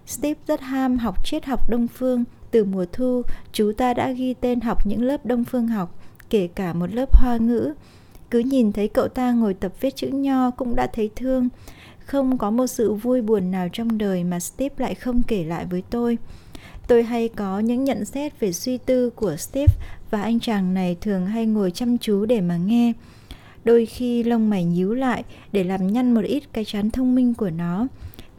[0.07, 4.33] Steve rất ham học triết học Đông Phương, từ mùa thu, chú ta đã ghi
[4.33, 7.73] tên học những lớp Đông Phương học, kể cả một lớp hoa ngữ.
[8.31, 11.49] Cứ nhìn thấy cậu ta ngồi tập viết chữ nho cũng đã thấy thương.
[12.05, 15.65] Không có một sự vui buồn nào trong đời mà Steve lại không kể lại
[15.65, 16.17] với tôi.
[16.91, 19.73] Tôi hay có những nhận xét về suy tư của Steve
[20.09, 22.93] và anh chàng này thường hay ngồi chăm chú để mà nghe.
[23.63, 27.33] Đôi khi lông mày nhíu lại để làm nhăn một ít cái chán thông minh
[27.33, 27.87] của nó.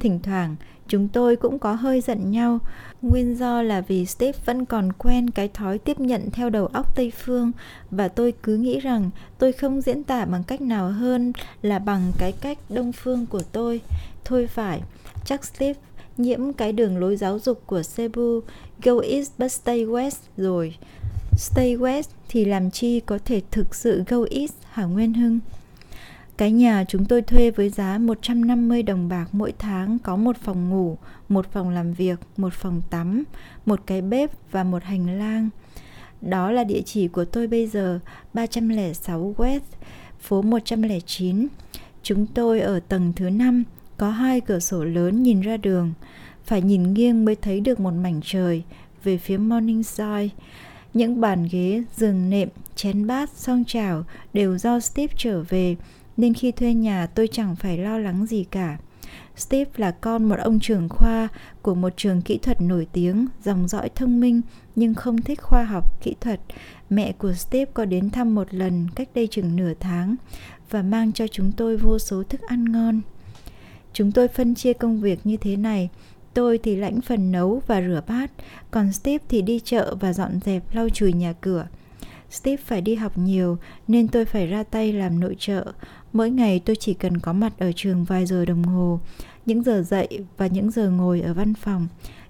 [0.01, 0.57] Thỉnh thoảng,
[0.89, 2.59] chúng tôi cũng có hơi giận nhau.
[3.03, 6.97] Nguyên do là vì Steve vẫn còn quen cái thói tiếp nhận theo đầu óc
[6.97, 7.53] Tây Phương
[7.91, 12.13] và tôi cứ nghĩ rằng tôi không diễn tả bằng cách nào hơn là bằng
[12.19, 13.81] cái cách Đông Phương của tôi.
[14.25, 14.81] Thôi phải,
[15.25, 15.81] chắc Steve
[16.17, 18.41] nhiễm cái đường lối giáo dục của Cebu,
[18.83, 20.77] go east but stay west rồi.
[21.37, 25.41] Stay west thì làm chi có thể thực sự go east hả Nguyên Hưng?
[26.37, 30.71] Cái nhà chúng tôi thuê với giá 150 đồng bạc mỗi tháng có một phòng
[30.71, 30.99] ngủ,
[31.29, 33.25] một phòng làm việc, một phòng tắm,
[33.67, 35.49] một cái bếp và một hành lang.
[36.21, 38.01] Đó là địa chỉ của tôi bây giờ,
[38.35, 39.61] 306 West,
[40.21, 41.47] phố 109.
[42.03, 43.65] Chúng tôi ở tầng thứ 5,
[43.97, 45.93] có hai cửa sổ lớn nhìn ra đường.
[46.45, 48.63] Phải nhìn nghiêng mới thấy được một mảnh trời
[49.05, 50.29] về phía Morningside.
[50.95, 55.77] Những bàn ghế, giường nệm, chén bát, song chảo đều do Steve trở về,
[56.17, 58.79] nên khi thuê nhà tôi chẳng phải lo lắng gì cả.
[59.37, 61.29] Steve là con một ông trưởng khoa
[61.63, 64.41] của một trường kỹ thuật nổi tiếng, dòng dõi thông minh
[64.77, 66.41] nhưng không thích khoa học, kỹ thuật.
[66.91, 70.17] Mẹ của Steve có đến thăm một lần cách đây chừng nửa tháng
[70.71, 73.01] và mang cho chúng tôi vô số thức ăn ngon.
[73.93, 75.89] Chúng tôi phân chia công việc như thế này.
[76.35, 78.31] Tôi thì lãnh phần nấu và rửa bát,
[78.71, 81.67] còn Steve thì đi chợ và dọn dẹp lau chùi nhà cửa.
[82.31, 85.73] Steve phải đi học nhiều nên tôi phải ra tay làm nội trợ.
[86.13, 89.01] Mỗi ngày tôi chỉ cần có mặt ở trường vài giờ đồng hồ,
[89.47, 91.89] những giờ dậy và những giờ ngồi ở văn phòng.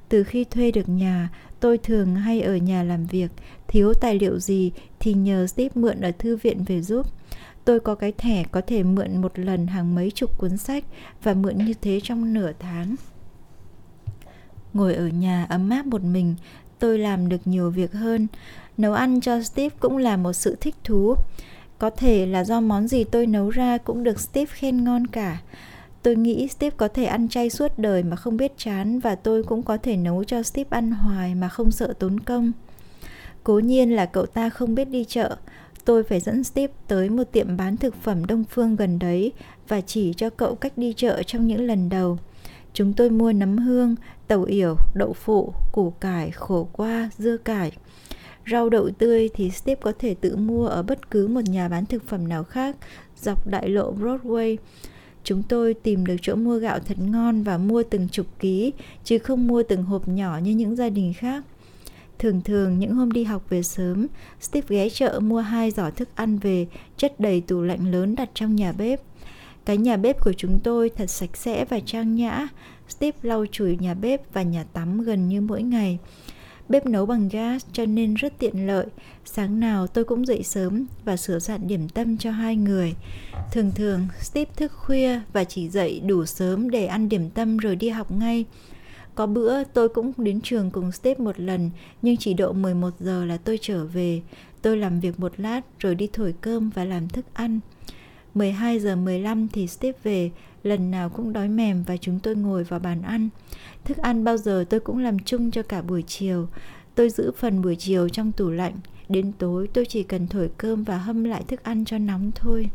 [0.09, 1.29] Từ khi thuê được nhà,
[1.61, 3.31] tôi thường hay ở nhà làm việc,
[3.69, 7.07] thiếu tài liệu gì thì nhờ Steve mượn ở thư viện về giúp.
[7.65, 10.85] Tôi có cái thẻ có thể mượn một lần hàng mấy chục cuốn sách
[11.23, 12.97] và mượn như thế trong nửa tháng.
[14.73, 16.35] Ngồi ở nhà ấm áp một mình,
[16.79, 18.27] tôi làm được nhiều việc hơn.
[18.77, 21.15] Nấu ăn cho Steve cũng là một sự thích thú.
[21.79, 25.41] Có thể là do món gì tôi nấu ra cũng được Steve khen ngon cả.
[26.03, 29.43] Tôi nghĩ Steve có thể ăn chay suốt đời mà không biết chán và tôi
[29.43, 32.53] cũng có thể nấu cho Steve ăn hoài mà không sợ tốn công.
[33.45, 35.37] Cố nhiên là cậu ta không biết đi chợ,
[35.85, 39.33] tôi phải dẫn Steve tới một tiệm bán thực phẩm đông phương gần đấy
[39.69, 42.19] và chỉ cho cậu cách đi chợ trong những lần đầu.
[42.75, 43.95] Chúng tôi mua nấm hương,
[44.29, 47.73] tàu yểu, đậu phụ, củ cải, khổ qua, dưa cải.
[48.51, 51.87] Rau đậu tươi thì Steve có thể tự mua ở bất cứ một nhà bán
[51.87, 52.77] thực phẩm nào khác
[53.21, 54.57] dọc đại lộ Broadway.
[55.25, 58.73] Chúng tôi tìm được chỗ mua gạo thật ngon và mua từng chục ký,
[59.05, 61.45] chứ không mua từng hộp nhỏ như những gia đình khác.
[62.23, 64.07] Thường thường những hôm đi học về sớm,
[64.41, 68.31] Steve ghé chợ mua hai giỏ thức ăn về, chất đầy tủ lạnh lớn đặt
[68.35, 69.01] trong nhà bếp.
[69.65, 72.49] Cái nhà bếp của chúng tôi thật sạch sẽ và trang nhã.
[72.89, 75.99] Steve lau chùi nhà bếp và nhà tắm gần như mỗi ngày.
[76.69, 78.87] Bếp nấu bằng gas cho nên rất tiện lợi.
[79.25, 82.95] Sáng nào tôi cũng dậy sớm và sửa soạn điểm tâm cho hai người.
[83.53, 87.77] Thường thường Steve thức khuya và chỉ dậy đủ sớm để ăn điểm tâm rồi
[87.77, 88.45] đi học ngay.
[89.15, 91.71] Có bữa tôi cũng đến trường cùng Steve một lần
[92.03, 94.23] nhưng chỉ độ 11 giờ là tôi trở về.
[94.63, 97.61] Tôi làm việc một lát rồi đi thổi cơm và làm thức ăn.
[98.35, 100.31] 12 giờ 15 thì Steve về,
[100.63, 103.29] lần nào cũng đói mềm và chúng tôi ngồi vào bàn ăn.
[103.85, 106.49] Thức ăn bao giờ tôi cũng làm chung cho cả buổi chiều.
[106.95, 108.75] Tôi giữ phần buổi chiều trong tủ lạnh,
[109.09, 112.71] đến tối tôi chỉ cần thổi cơm và hâm lại thức ăn cho nóng thôi.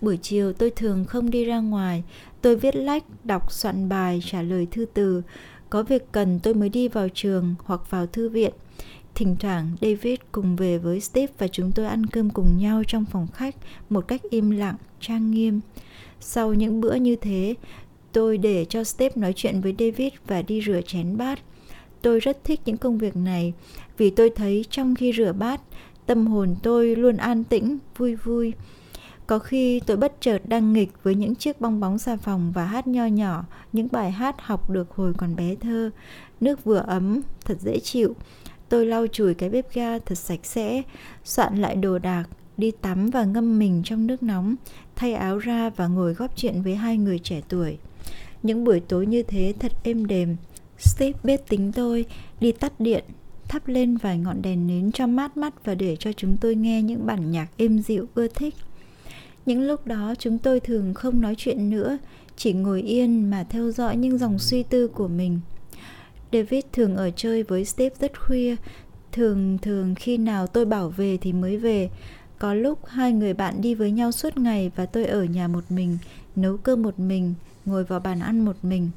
[0.00, 2.04] Buổi chiều tôi thường không đi ra ngoài,
[2.44, 5.22] tôi viết lách, đọc soạn bài, trả lời thư từ.
[5.70, 8.52] Có việc cần tôi mới đi vào trường hoặc vào thư viện.
[9.14, 13.04] Thỉnh thoảng David cùng về với Steve và chúng tôi ăn cơm cùng nhau trong
[13.04, 13.54] phòng khách
[13.90, 15.60] một cách im lặng, trang nghiêm.
[16.20, 17.54] Sau những bữa như thế,
[18.12, 21.38] tôi để cho Steve nói chuyện với David và đi rửa chén bát.
[22.02, 23.52] Tôi rất thích những công việc này
[23.96, 25.60] vì tôi thấy trong khi rửa bát,
[26.06, 28.52] tâm hồn tôi luôn an tĩnh, vui vui.
[29.26, 32.64] Có khi tôi bất chợt đang nghịch với những chiếc bong bóng xà phòng và
[32.64, 35.90] hát nho nhỏ những bài hát học được hồi còn bé thơ.
[36.40, 38.16] Nước vừa ấm, thật dễ chịu.
[38.68, 40.82] Tôi lau chùi cái bếp ga thật sạch sẽ,
[41.24, 42.24] soạn lại đồ đạc,
[42.56, 44.54] đi tắm và ngâm mình trong nước nóng,
[44.96, 47.78] thay áo ra và ngồi góp chuyện với hai người trẻ tuổi.
[48.42, 50.36] Những buổi tối như thế thật êm đềm.
[50.78, 52.04] Steve biết tính tôi,
[52.40, 53.04] đi tắt điện,
[53.48, 56.82] thắp lên vài ngọn đèn nến cho mát mắt và để cho chúng tôi nghe
[56.82, 58.54] những bản nhạc êm dịu ưa thích.
[59.46, 61.98] Những lúc đó chúng tôi thường không nói chuyện nữa,
[62.36, 65.40] chỉ ngồi yên mà theo dõi những dòng suy tư của mình.
[66.32, 68.56] David thường ở chơi với Steve rất khuya,
[69.12, 71.90] thường thường khi nào tôi bảo về thì mới về.
[72.38, 75.64] Có lúc hai người bạn đi với nhau suốt ngày và tôi ở nhà một
[75.68, 75.98] mình,
[76.36, 78.90] nấu cơm một mình, ngồi vào bàn ăn một mình.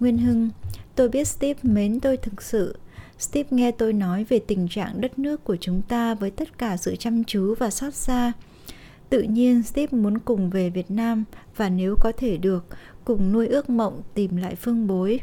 [0.00, 0.50] Nguyên Hưng,
[0.94, 2.78] tôi biết Steve mến tôi thực sự.
[3.18, 6.76] Steve nghe tôi nói về tình trạng đất nước của chúng ta với tất cả
[6.76, 8.32] sự chăm chú và xót xa.
[9.16, 11.24] Tự nhiên Steve muốn cùng về Việt Nam
[11.56, 12.64] và nếu có thể được,
[13.04, 15.20] cùng nuôi ước mộng tìm lại phương bối.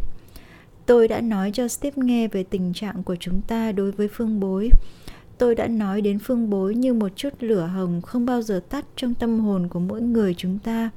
[0.85, 4.39] Tôi đã nói cho Steve nghe về tình trạng của chúng ta đối với phương
[4.39, 4.69] bối.
[5.37, 8.85] Tôi đã nói đến phương bối như một chút lửa hồng không bao giờ tắt
[8.95, 10.89] trong tâm hồn của mỗi người chúng ta.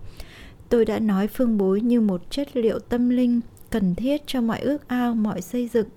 [0.68, 4.60] Tôi đã nói phương bối như một chất liệu tâm linh cần thiết cho mọi
[4.60, 5.88] ước ao, mọi xây dựng.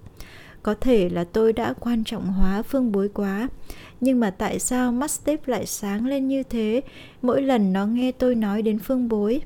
[0.64, 3.50] Có thể là tôi đã quan trọng hóa phương bối quá,
[4.02, 6.82] nhưng mà tại sao mắt Steve lại sáng lên như thế
[7.22, 9.42] mỗi lần nó nghe tôi nói đến phương bối?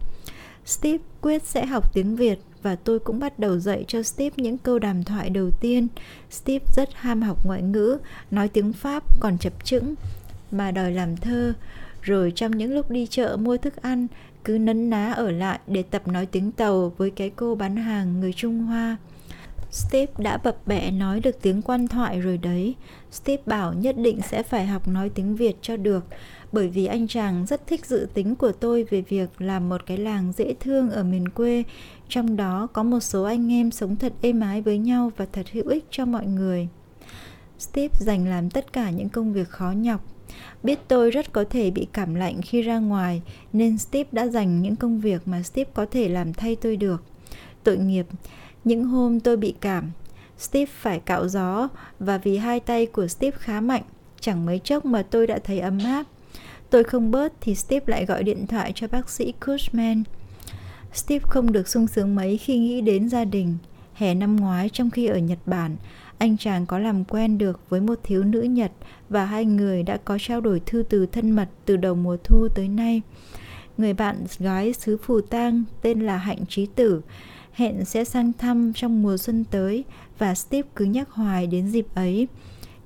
[0.66, 4.58] Steve quyết sẽ học tiếng Việt và tôi cũng bắt đầu dạy cho Steve những
[4.58, 5.88] câu đàm thoại đầu tiên.
[6.32, 7.98] Steve rất ham học ngoại ngữ,
[8.32, 9.96] nói tiếng Pháp còn chập chững
[10.52, 11.54] mà đòi làm thơ.
[12.02, 14.08] Rồi trong những lúc đi chợ mua thức ăn,
[14.44, 18.20] cứ nấn ná ở lại để tập nói tiếng Tàu với cái cô bán hàng
[18.20, 18.98] người Trung Hoa.
[19.74, 22.76] Steve đã bập bẹ nói được tiếng quan thoại rồi đấy.
[23.12, 26.06] Steve bảo nhất định sẽ phải học nói tiếng Việt cho được,
[26.52, 29.98] bởi vì anh chàng rất thích dự tính của tôi về việc làm một cái
[29.98, 31.64] làng dễ thương ở miền quê,
[32.10, 35.46] trong đó có một số anh em sống thật êm ái với nhau và thật
[35.52, 36.68] hữu ích cho mọi người.
[37.60, 40.06] Steve dành làm tất cả những công việc khó nhọc.
[40.64, 43.22] Biết tôi rất có thể bị cảm lạnh khi ra ngoài,
[43.54, 47.04] nên Steve đã dành những công việc mà Steve có thể làm thay tôi được.
[47.64, 48.06] Tội nghiệp,
[48.64, 49.92] những hôm tôi bị cảm,
[50.38, 53.84] Steve phải cạo gió và vì hai tay của Steve khá mạnh,
[54.20, 56.04] chẳng mấy chốc mà tôi đã thấy ấm áp.
[56.70, 60.04] Tôi không bớt thì Steve lại gọi điện thoại cho bác sĩ Cushman.
[60.94, 63.58] Steve không được sung sướng mấy khi nghĩ đến gia đình.
[63.94, 65.76] Hè năm ngoái trong khi ở Nhật Bản,
[66.18, 68.72] anh chàng có làm quen được với một thiếu nữ Nhật
[69.10, 72.48] và hai người đã có trao đổi thư từ thân mật từ đầu mùa thu
[72.56, 73.02] tới nay.
[73.78, 77.02] Người bạn gái xứ Phù Tang tên là Hạnh Trí Tử
[77.54, 79.84] hẹn sẽ sang thăm trong mùa xuân tới
[80.18, 82.28] và Steve cứ nhắc hoài đến dịp ấy.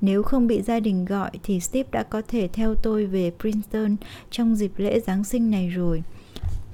[0.01, 3.95] Nếu không bị gia đình gọi thì Steve đã có thể theo tôi về Princeton
[4.31, 6.03] trong dịp lễ Giáng sinh này rồi.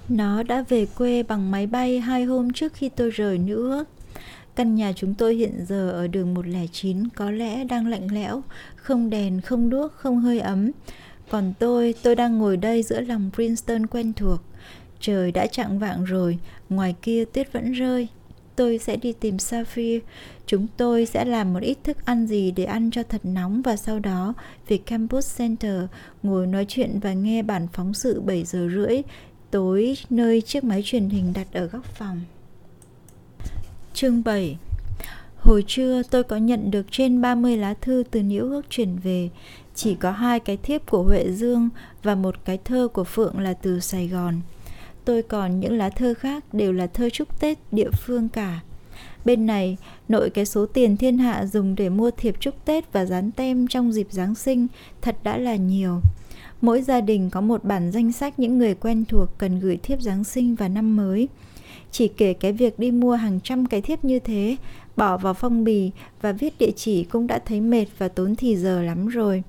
[0.10, 3.86] Nó đã về quê bằng máy bay hai hôm trước khi tôi rời nữa.
[4.56, 8.43] Căn nhà chúng tôi hiện giờ ở đường 109 có lẽ đang lạnh lẽo,
[8.75, 10.71] không đèn, không đuốc, không hơi ấm.
[11.29, 14.41] Còn tôi, tôi đang ngồi đây giữa lòng Princeton quen thuộc.
[14.99, 16.39] Trời đã chạng vạng rồi,
[16.75, 18.07] ngoài kia tuyết vẫn rơi.
[18.55, 20.05] Tôi sẽ đi tìm Sapphire.
[20.45, 23.75] Chúng tôi sẽ làm một ít thức ăn gì để ăn cho thật nóng và
[23.75, 24.33] sau đó
[24.67, 25.83] về Campus Center,
[26.23, 29.01] ngồi nói chuyện và nghe bản phóng sự 7 giờ rưỡi,
[29.51, 32.21] tối nơi chiếc máy truyền hình đặt ở góc phòng.
[33.93, 34.57] Chương 7
[35.38, 39.29] Hồi trưa, tôi có nhận được trên 30 lá thư từ Nhiễu Ước chuyển về
[39.75, 41.69] Chỉ có hai cái thiếp của Huệ Dương
[42.03, 44.41] và một cái thơ của Phượng là từ Sài Gòn
[45.05, 48.59] Tôi còn những lá thơ khác đều là thơ chúc Tết địa phương cả
[49.25, 53.05] Bên này, nội cái số tiền thiên hạ dùng để mua thiệp chúc Tết và
[53.05, 54.67] dán tem trong dịp Giáng sinh
[55.01, 56.01] thật đã là nhiều
[56.63, 60.01] Mỗi gia đình có một bản danh sách những người quen thuộc cần gửi thiếp
[60.01, 61.27] Giáng sinh và năm mới.
[61.91, 64.55] Chỉ kể cái việc đi mua hàng trăm cái thiếp như thế,
[64.97, 68.55] bỏ vào phong bì và viết địa chỉ cũng đã thấy mệt và tốn thì
[68.55, 69.43] giờ lắm rồi.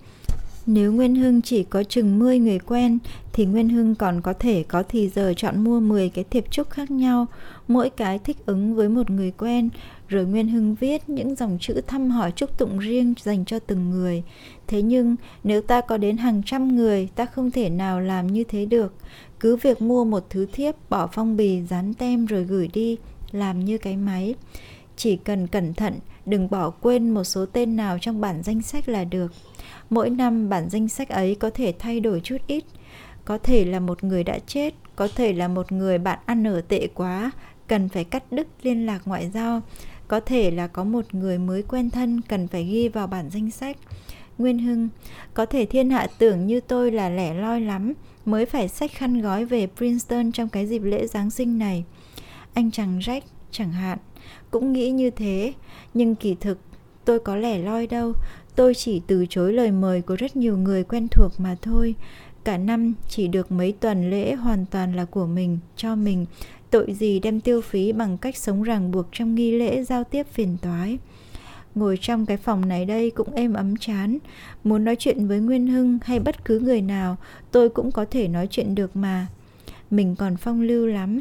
[0.67, 2.99] Nếu Nguyên Hưng chỉ có chừng 10 người quen
[3.33, 6.71] thì Nguyên Hưng còn có thể có thì giờ chọn mua 10 cái thiệp chúc
[6.71, 7.27] khác nhau,
[7.69, 9.69] mỗi cái thích ứng với một người quen,
[10.09, 13.91] rồi Nguyên Hưng viết những dòng chữ thăm hỏi chúc tụng riêng dành cho từng
[13.91, 14.23] người.
[14.67, 18.45] Thế nhưng nếu ta có đến hàng trăm người, ta không thể nào làm như
[18.45, 18.95] thế được.
[19.41, 22.97] Cứ việc mua một thứ thiếp, bỏ phong bì, dán tem rồi gửi đi,
[23.33, 24.35] làm như cái máy.
[24.97, 25.95] Chỉ cần cẩn thận,
[26.27, 29.33] đừng bỏ quên một số tên nào trong bản danh sách là được.
[29.95, 32.65] Mỗi năm bản danh sách ấy có thể thay đổi chút ít.
[33.25, 36.61] Có thể là một người đã chết, có thể là một người bạn ăn ở
[36.61, 37.31] tệ quá,
[37.67, 39.63] cần phải cắt đứt liên lạc ngoại giao.
[40.09, 43.51] Có thể là có một người mới quen thân cần phải ghi vào bản danh
[43.51, 43.77] sách.
[44.39, 44.89] Nguyên Hưng,
[45.35, 47.93] có thể thiên hạ tưởng như tôi là lẻ loi lắm,
[48.25, 51.85] mới phải xách khăn gói về Princeton trong cái dịp lễ Giáng sinh này.
[52.55, 53.21] Anh chàng Jack,
[53.51, 53.99] chẳng hạn,
[54.51, 55.53] cũng nghĩ như thế,
[55.95, 56.59] nhưng kỳ thực
[57.05, 58.13] tôi có lẻ loi đâu,
[58.57, 61.95] Tôi chỉ từ chối lời mời của rất nhiều người quen thuộc mà thôi.
[62.45, 66.27] Cả năm chỉ được mấy tuần lễ hoàn toàn là của mình, cho mình.
[66.71, 70.27] Tội gì đem tiêu phí bằng cách sống ràng buộc trong nghi lễ giao tiếp
[70.33, 70.99] phiền toái.
[71.75, 74.19] Ngồi trong cái phòng này đây cũng êm ấm chán.
[74.65, 77.17] Muốn nói chuyện với Nguyên Hưng hay bất cứ người nào,
[77.51, 79.27] tôi cũng có thể nói chuyện được mà.
[79.91, 81.21] Mình còn phong lưu lắm.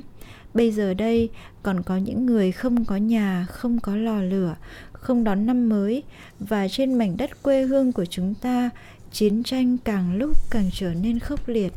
[0.53, 1.29] Bây giờ đây
[1.63, 4.55] còn có những người không có nhà, không có lò lửa,
[5.03, 6.03] không đón năm mới
[6.39, 8.69] và trên mảnh đất quê hương của chúng ta,
[9.11, 11.73] chiến tranh càng lúc càng trở nên khốc liệt.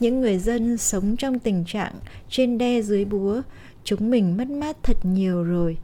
[0.00, 1.92] Những người dân sống trong tình trạng
[2.30, 3.42] trên đe dưới búa,
[3.84, 5.78] chúng mình mất mát thật nhiều rồi.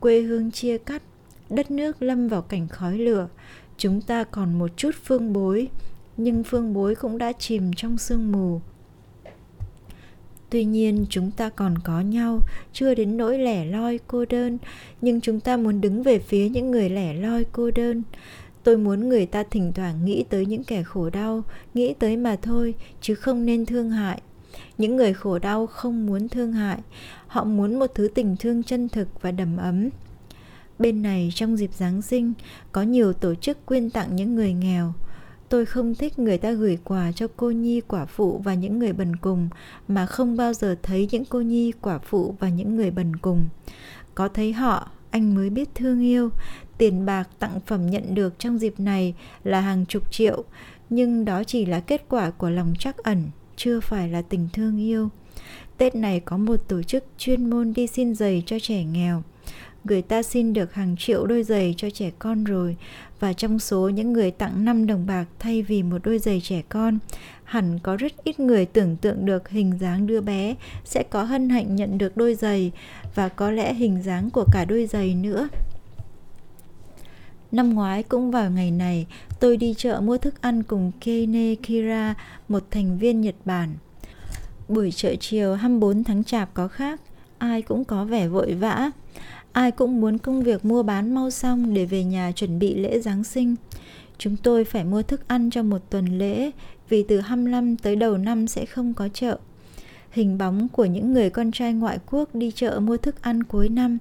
[0.00, 1.02] Quê hương chia cắt,
[1.50, 3.28] đất nước lâm vào cảnh khói lửa,
[3.78, 5.68] chúng ta còn một chút phương bối,
[6.16, 8.60] nhưng phương bối cũng đã chìm trong sương mù
[10.54, 12.40] tuy nhiên, chúng ta còn có nhau,
[12.72, 14.58] chưa đến nỗi lẻ loi cô đơn.
[15.00, 18.02] Nhưng chúng ta muốn đứng về phía những người lẻ loi cô đơn.
[18.62, 21.42] Tôi muốn người ta thỉnh thoảng nghĩ tới những kẻ khổ đau,
[21.74, 24.20] nghĩ tới mà thôi, chứ không nên thương hại.
[24.78, 26.78] Những người khổ đau không muốn thương hại.
[27.26, 29.88] Họ muốn một thứ tình thương chân thực và đầm ấm.
[30.78, 32.32] Bên này, trong dịp giáng sinh,
[32.72, 34.92] có nhiều tổ chức quyên tặng những người nghèo
[35.48, 38.92] tôi không thích người ta gửi quà cho cô nhi, quả phụ và những người
[38.92, 39.48] bần cùng,
[39.88, 43.44] mà không bao giờ thấy những cô nhi, quả phụ và những người bần cùng.
[44.14, 46.30] Có thấy họ, anh mới biết thương yêu.
[46.78, 49.14] Tiền bạc tặng phẩm nhận được trong dịp này
[49.44, 50.44] là hàng chục triệu,
[50.90, 53.22] nhưng đó chỉ là kết quả của lòng trắc ẩn,
[53.56, 55.08] chưa phải là tình thương yêu.
[55.78, 59.22] Tết này có một tổ chức chuyên môn đi xin giày cho trẻ nghèo
[59.84, 62.76] người ta xin được hàng triệu đôi giày cho trẻ con rồi
[63.20, 66.62] và trong số những người tặng 5 đồng bạc thay vì một đôi giày trẻ
[66.68, 66.98] con,
[67.44, 70.54] hẳn có rất ít người tưởng tượng được hình dáng đứa bé
[70.84, 72.72] sẽ có hân hạnh nhận được đôi giày
[73.14, 75.48] và có lẽ hình dáng của cả đôi giày nữa.
[77.52, 79.06] Năm ngoái cũng vào ngày này,
[79.40, 82.14] tôi đi chợ mua thức ăn cùng Keine Kira,
[82.48, 83.74] một thành viên Nhật Bản.
[84.68, 87.00] Buổi chợ chiều 24 tháng Chạp có khác,
[87.38, 88.90] ai cũng có vẻ vội vã.
[89.54, 93.00] Ai cũng muốn công việc mua bán mau xong để về nhà chuẩn bị lễ
[93.00, 93.54] Giáng sinh.
[94.18, 96.50] Chúng tôi phải mua thức ăn cho một tuần lễ,
[96.88, 99.38] vì từ 25 tới đầu năm sẽ không có chợ.
[100.10, 103.68] Hình bóng của những người con trai ngoại quốc đi chợ mua thức ăn cuối
[103.68, 103.98] năm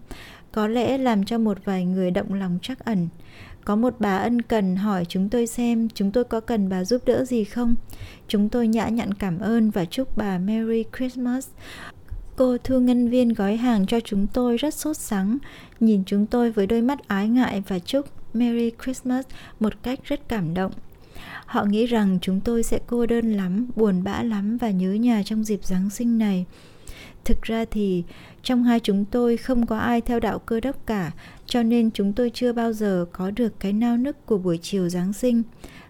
[0.51, 3.07] có lẽ làm cho một vài người động lòng trắc ẩn.
[3.65, 7.01] Có một bà ân cần hỏi chúng tôi xem chúng tôi có cần bà giúp
[7.05, 7.75] đỡ gì không.
[8.27, 11.47] Chúng tôi nhã nhặn cảm ơn và chúc bà Merry Christmas.
[12.35, 15.37] Cô thu ngân viên gói hàng cho chúng tôi rất sốt sắng,
[15.79, 19.25] nhìn chúng tôi với đôi mắt ái ngại và chúc Merry Christmas
[19.59, 20.71] một cách rất cảm động.
[21.45, 25.21] Họ nghĩ rằng chúng tôi sẽ cô đơn lắm, buồn bã lắm và nhớ nhà
[25.25, 26.45] trong dịp Giáng sinh này.
[27.25, 28.03] Thực ra thì
[28.43, 31.11] trong hai chúng tôi không có ai theo đạo cơ đốc cả,
[31.45, 34.89] cho nên chúng tôi chưa bao giờ có được cái nao nức của buổi chiều
[34.89, 35.43] Giáng sinh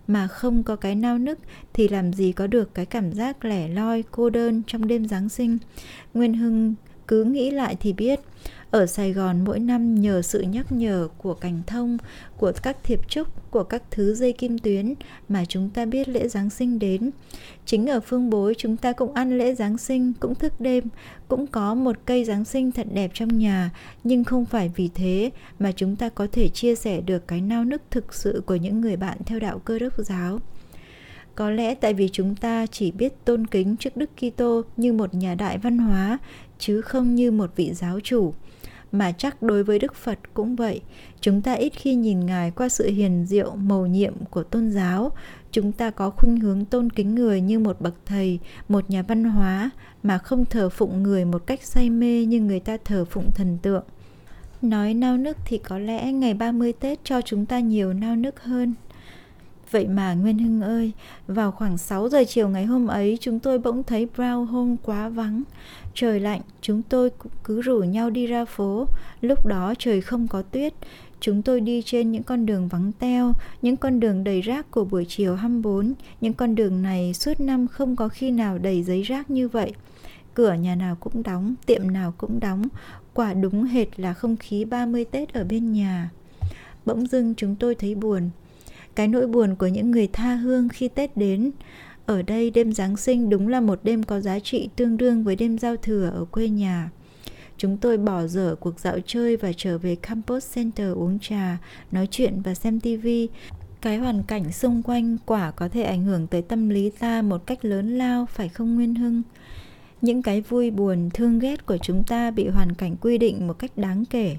[0.07, 1.39] mà không có cái nao nức
[1.73, 5.29] thì làm gì có được cái cảm giác lẻ loi cô đơn trong đêm giáng
[5.29, 5.57] sinh
[6.13, 6.75] nguyên hưng
[7.07, 8.19] cứ nghĩ lại thì biết
[8.71, 11.97] ở Sài Gòn mỗi năm nhờ sự nhắc nhở của cảnh thông,
[12.37, 14.93] của các thiệp trúc, của các thứ dây kim tuyến
[15.29, 17.11] mà chúng ta biết lễ Giáng sinh đến.
[17.65, 20.83] Chính ở phương bối chúng ta cũng ăn lễ Giáng sinh, cũng thức đêm,
[21.27, 23.71] cũng có một cây Giáng sinh thật đẹp trong nhà,
[24.03, 27.65] nhưng không phải vì thế mà chúng ta có thể chia sẻ được cái nao
[27.65, 30.39] nức thực sự của những người bạn theo đạo cơ đốc giáo.
[31.35, 35.13] Có lẽ tại vì chúng ta chỉ biết tôn kính trước Đức Kitô như một
[35.13, 36.17] nhà đại văn hóa
[36.59, 38.33] chứ không như một vị giáo chủ
[38.93, 40.81] mà chắc đối với Đức Phật cũng vậy.
[41.21, 45.11] Chúng ta ít khi nhìn Ngài qua sự hiền diệu, mầu nhiệm của tôn giáo.
[45.51, 49.23] Chúng ta có khuynh hướng tôn kính người như một bậc thầy, một nhà văn
[49.23, 49.69] hóa,
[50.03, 53.57] mà không thờ phụng người một cách say mê như người ta thờ phụng thần
[53.61, 53.83] tượng.
[54.61, 58.43] Nói nao nức thì có lẽ ngày 30 Tết cho chúng ta nhiều nao nức
[58.43, 58.73] hơn.
[59.73, 60.91] Vậy mà Nguyên Hưng ơi,
[61.27, 65.09] vào khoảng 6 giờ chiều ngày hôm ấy chúng tôi bỗng thấy Brown Home quá
[65.09, 65.43] vắng.
[65.93, 67.09] Trời lạnh, chúng tôi
[67.43, 68.87] cứ rủ nhau đi ra phố.
[69.21, 70.73] Lúc đó trời không có tuyết.
[71.19, 74.85] Chúng tôi đi trên những con đường vắng teo, những con đường đầy rác của
[74.85, 75.93] buổi chiều 24.
[76.21, 79.73] Những con đường này suốt năm không có khi nào đầy giấy rác như vậy.
[80.33, 82.63] Cửa nhà nào cũng đóng, tiệm nào cũng đóng.
[83.13, 86.09] Quả đúng hệt là không khí 30 Tết ở bên nhà.
[86.85, 88.29] Bỗng dưng chúng tôi thấy buồn.
[88.95, 91.51] Cái nỗi buồn của những người tha hương khi Tết đến
[92.05, 95.35] ở đây đêm Giáng sinh đúng là một đêm có giá trị tương đương với
[95.35, 96.89] đêm giao thừa ở quê nhà.
[97.57, 101.57] Chúng tôi bỏ dở cuộc dạo chơi và trở về Campus Center uống trà,
[101.91, 103.07] nói chuyện và xem TV.
[103.81, 107.45] Cái hoàn cảnh xung quanh quả có thể ảnh hưởng tới tâm lý ta một
[107.45, 109.21] cách lớn lao, phải không Nguyên Hưng?
[110.01, 113.59] Những cái vui buồn, thương ghét của chúng ta bị hoàn cảnh quy định một
[113.59, 114.37] cách đáng kể.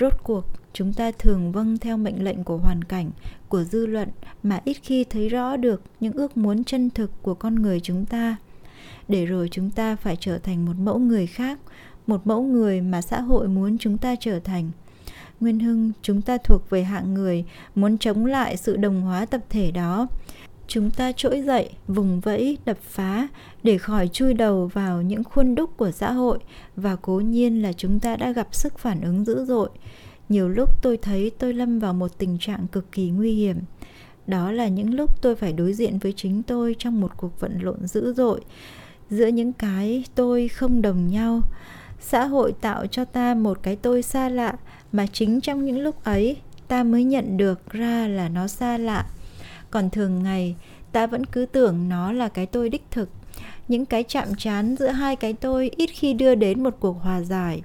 [0.00, 3.10] rốt cuộc chúng ta thường vâng theo mệnh lệnh của hoàn cảnh,
[3.48, 4.08] của dư luận,
[4.42, 8.04] mà ít khi thấy rõ được những ước muốn chân thực của con người chúng
[8.04, 8.36] ta.
[9.08, 11.58] Để rồi chúng ta phải trở thành một mẫu người khác,
[12.06, 14.70] một mẫu người mà xã hội muốn chúng ta trở thành.
[15.40, 17.44] Nguyên hưng, chúng ta thuộc về hạng người
[17.74, 20.06] muốn chống lại sự đồng hóa tập thể đó.
[20.66, 23.28] Chúng ta trỗi dậy, vùng vẫy, đập phá
[23.62, 26.38] để khỏi chui đầu vào những khuôn đúc của xã hội
[26.76, 29.68] và cố nhiên là chúng ta đã gặp sức phản ứng dữ dội
[30.28, 33.56] nhiều lúc tôi thấy tôi lâm vào một tình trạng cực kỳ nguy hiểm.
[34.26, 37.58] Đó là những lúc tôi phải đối diện với chính tôi trong một cuộc vận
[37.62, 38.40] lộn dữ dội,
[39.10, 41.42] giữa những cái tôi không đồng nhau.
[42.00, 44.56] Xã hội tạo cho ta một cái tôi xa lạ,
[44.92, 46.36] mà chính trong những lúc ấy,
[46.68, 49.06] ta mới nhận được ra là nó xa lạ.
[49.70, 50.56] Còn thường ngày,
[50.92, 53.08] ta vẫn cứ tưởng nó là cái tôi đích thực.
[53.68, 57.20] Những cái chạm trán giữa hai cái tôi ít khi đưa đến một cuộc hòa
[57.20, 57.62] giải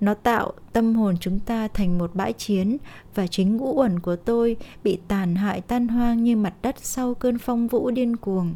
[0.00, 2.76] nó tạo tâm hồn chúng ta thành một bãi chiến,
[3.14, 7.14] và chính ngũ uẩn của tôi bị tàn hại tan hoang như mặt đất sau
[7.14, 8.54] cơn phong vũ điên cuồng.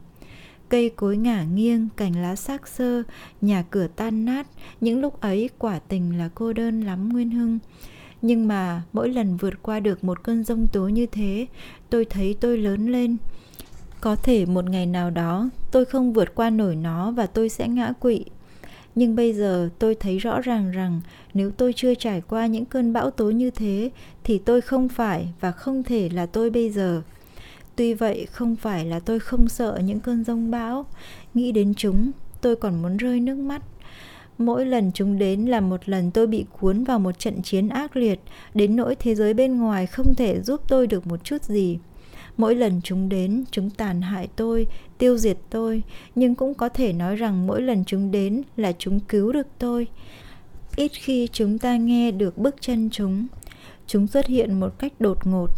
[0.68, 3.02] Cây cối ngả nghiêng, cành lá xác xơ,
[3.40, 4.46] nhà cửa tan nát,
[4.80, 7.58] những lúc ấy quả tình là cô đơn lắm nguyên hưng.
[8.22, 11.46] Nhưng mà mỗi lần vượt qua được một cơn rông tố như thế,
[11.90, 13.16] tôi thấy tôi lớn lên.
[14.00, 17.68] Có thể một ngày nào đó, tôi không vượt qua nổi nó và tôi sẽ
[17.68, 18.24] ngã quỵ
[19.00, 21.00] nhưng bây giờ tôi thấy rõ ràng rằng
[21.34, 23.90] nếu tôi chưa trải qua những cơn bão tố như thế,
[24.24, 27.02] thì tôi không phải và không thể là tôi bây giờ.
[27.76, 30.86] Tuy vậy, không phải là tôi không sợ những cơn rông bão.
[31.34, 33.62] Nghĩ đến chúng, tôi còn muốn rơi nước mắt.
[34.38, 37.96] Mỗi lần chúng đến là một lần tôi bị cuốn vào một trận chiến ác
[37.96, 38.20] liệt,
[38.54, 41.78] đến nỗi thế giới bên ngoài không thể giúp tôi được một chút gì
[42.40, 44.66] mỗi lần chúng đến, chúng tàn hại tôi,
[44.98, 45.82] tiêu diệt tôi.
[46.14, 49.86] Nhưng cũng có thể nói rằng mỗi lần chúng đến là chúng cứu được tôi.
[50.76, 53.26] Ít khi chúng ta nghe được bước chân chúng.
[53.86, 55.50] Chúng xuất hiện một cách đột ngột.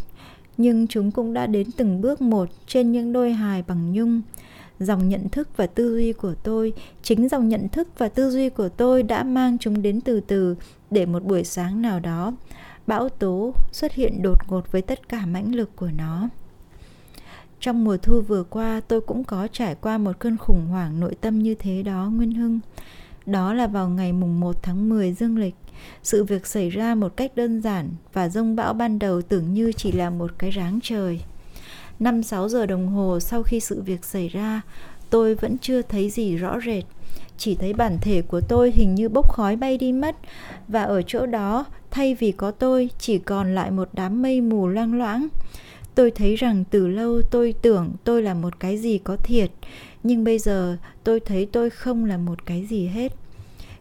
[0.57, 4.21] Nhưng chúng cũng đã đến từng bước một trên những đôi hài bằng nhung.
[4.79, 6.73] Dòng nhận thức và tư duy của tôi,
[7.03, 10.55] chính dòng nhận thức và tư duy của tôi đã mang chúng đến từ từ
[10.91, 12.33] để một buổi sáng nào đó,
[12.87, 16.29] bão tố xuất hiện đột ngột với tất cả mãnh lực của nó
[17.63, 21.15] trong mùa thu vừa qua tôi cũng có trải qua một cơn khủng hoảng nội
[21.21, 22.59] tâm như thế đó Nguyên Hưng.
[23.25, 25.55] Đó là vào ngày mùng 1 tháng 10 dương lịch.
[26.03, 29.71] Sự việc xảy ra một cách đơn giản và rông bão ban đầu tưởng như
[29.71, 31.21] chỉ là một cái ráng trời.
[31.99, 34.61] 5-6 giờ đồng hồ sau khi sự việc xảy ra,
[35.09, 36.83] tôi vẫn chưa thấy gì rõ rệt.
[37.37, 40.15] Chỉ thấy bản thể của tôi hình như bốc khói bay đi mất
[40.67, 44.67] và ở chỗ đó thay vì có tôi chỉ còn lại một đám mây mù
[44.67, 45.27] loang loãng
[45.95, 49.51] tôi thấy rằng từ lâu tôi tưởng tôi là một cái gì có thiệt,
[50.03, 53.11] nhưng bây giờ tôi thấy tôi không là một cái gì hết.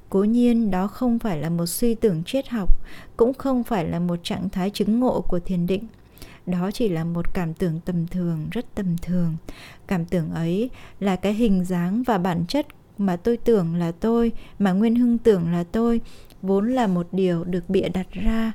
[0.09, 2.81] Cố nhiên, đó không phải là một suy tưởng triết học,
[3.17, 5.87] cũng không phải là một trạng thái chứng ngộ của thiền định.
[6.47, 9.37] Đó chỉ là một cảm tưởng tầm thường, rất tầm thường.
[9.87, 12.67] Cảm tưởng ấy là cái hình dáng và bản chất
[12.99, 16.01] mà tôi tưởng là tôi, mà nguyên hưng tưởng là tôi,
[16.43, 18.53] vốn là một điều được bịa đặt ra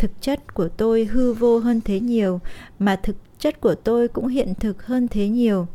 [0.00, 2.40] thực chất của tôi hư vô hơn thế nhiều
[2.78, 5.66] mà thực chất của tôi cũng hiện thực hơn thế nhiều.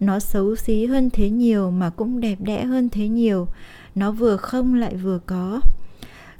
[0.00, 3.48] Nó xấu xí hơn thế nhiều mà cũng đẹp đẽ hơn thế nhiều.
[3.94, 5.60] Nó vừa không lại vừa có.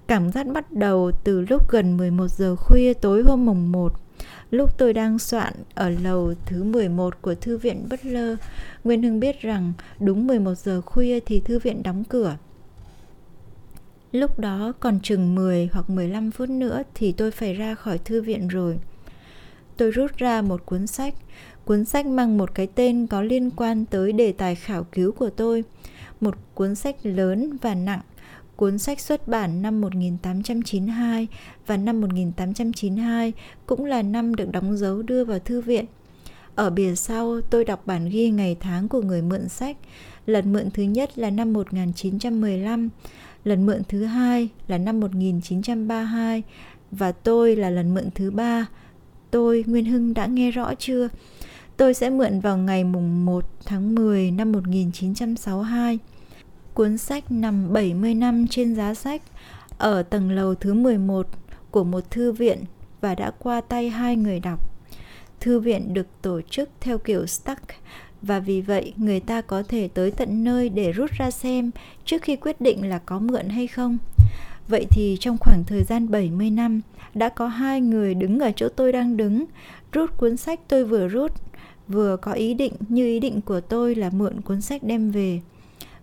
[0.07, 3.93] Cảm giác bắt đầu từ lúc gần 11 giờ khuya tối hôm mùng 1
[4.51, 8.39] Lúc tôi đang soạn ở lầu thứ 11 của thư viện Butler,
[8.85, 12.37] Nguyên Hưng biết rằng đúng 11 giờ khuya thì thư viện đóng cửa.
[14.12, 18.22] Lúc đó còn chừng 10 hoặc 15 phút nữa thì tôi phải ra khỏi thư
[18.22, 18.78] viện rồi.
[19.76, 21.14] Tôi rút ra một cuốn sách,
[21.64, 25.30] cuốn sách mang một cái tên có liên quan tới đề tài khảo cứu của
[25.30, 25.64] tôi.
[26.20, 28.00] Một cuốn sách lớn và nặng,
[28.56, 31.26] cuốn sách xuất bản năm 1892
[31.66, 33.32] và năm 1892
[33.66, 35.84] cũng là năm được đóng dấu đưa vào thư viện.
[36.54, 39.76] Ở bìa sau, tôi đọc bản ghi ngày tháng của người mượn sách.
[40.26, 42.88] Lần mượn thứ nhất là năm 1915,
[43.45, 46.43] lần mượn thứ hai là năm 1932
[46.91, 48.66] và tôi là lần mượn thứ ba.
[49.30, 51.09] Tôi, Nguyên Hưng đã nghe rõ chưa?
[51.76, 55.99] Tôi sẽ mượn vào ngày mùng 1 tháng 10 năm 1962.
[56.74, 59.22] Cuốn sách nằm 70 năm trên giá sách
[59.78, 61.26] ở tầng lầu thứ 11
[61.70, 62.64] của một thư viện
[63.01, 64.70] và đã qua tay hai người đọc.
[65.41, 67.62] Thư viện được tổ chức theo kiểu stack
[68.22, 71.70] và vì vậy người ta có thể tới tận nơi để rút ra xem
[72.04, 73.98] trước khi quyết định là có mượn hay không.
[74.68, 76.80] Vậy thì trong khoảng thời gian 70 năm,
[77.14, 79.44] đã có hai người đứng ở chỗ tôi đang đứng,
[79.92, 81.32] rút cuốn sách tôi vừa rút,
[81.88, 85.40] vừa có ý định như ý định của tôi là mượn cuốn sách đem về.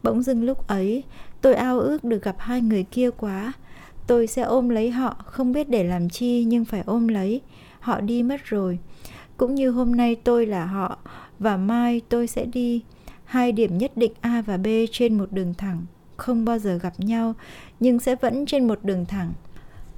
[0.04, 1.04] Bỗng dưng lúc ấy,
[1.42, 3.54] tôi ao ước được gặp hai người kia quá.
[4.08, 7.42] tôi sẽ ôm lấy họ không biết để làm chi nhưng phải ôm lấy
[7.80, 8.80] họ đi mất rồi
[9.38, 10.98] cũng như hôm nay tôi là họ
[11.40, 12.82] và mai tôi sẽ đi.
[13.26, 15.86] Hai điểm nhất định a và b trên một đường thẳng,
[16.18, 17.34] không bao giờ gặp nhau,
[17.80, 19.34] nhưng sẽ vẫn trên một đường thẳng.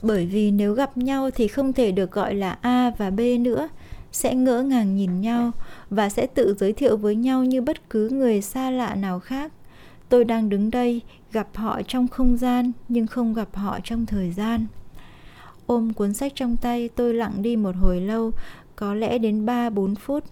[0.02, 3.70] Bởi vì nếu gặp nhau thì không thể được gọi là a và b nữa.
[4.12, 5.52] Sẽ ngỡ ngàng nhìn nhau
[5.90, 9.52] và sẽ tự giới thiệu với nhau như bất cứ người xa lạ nào khác.
[10.10, 14.32] Tôi đang đứng đây, gặp họ trong không gian, nhưng không gặp họ trong thời
[14.32, 14.66] gian.
[15.66, 18.32] Ôm cuốn sách trong tay, tôi lặng đi một hồi lâu,
[18.76, 20.24] có lẽ đến 3-4 phút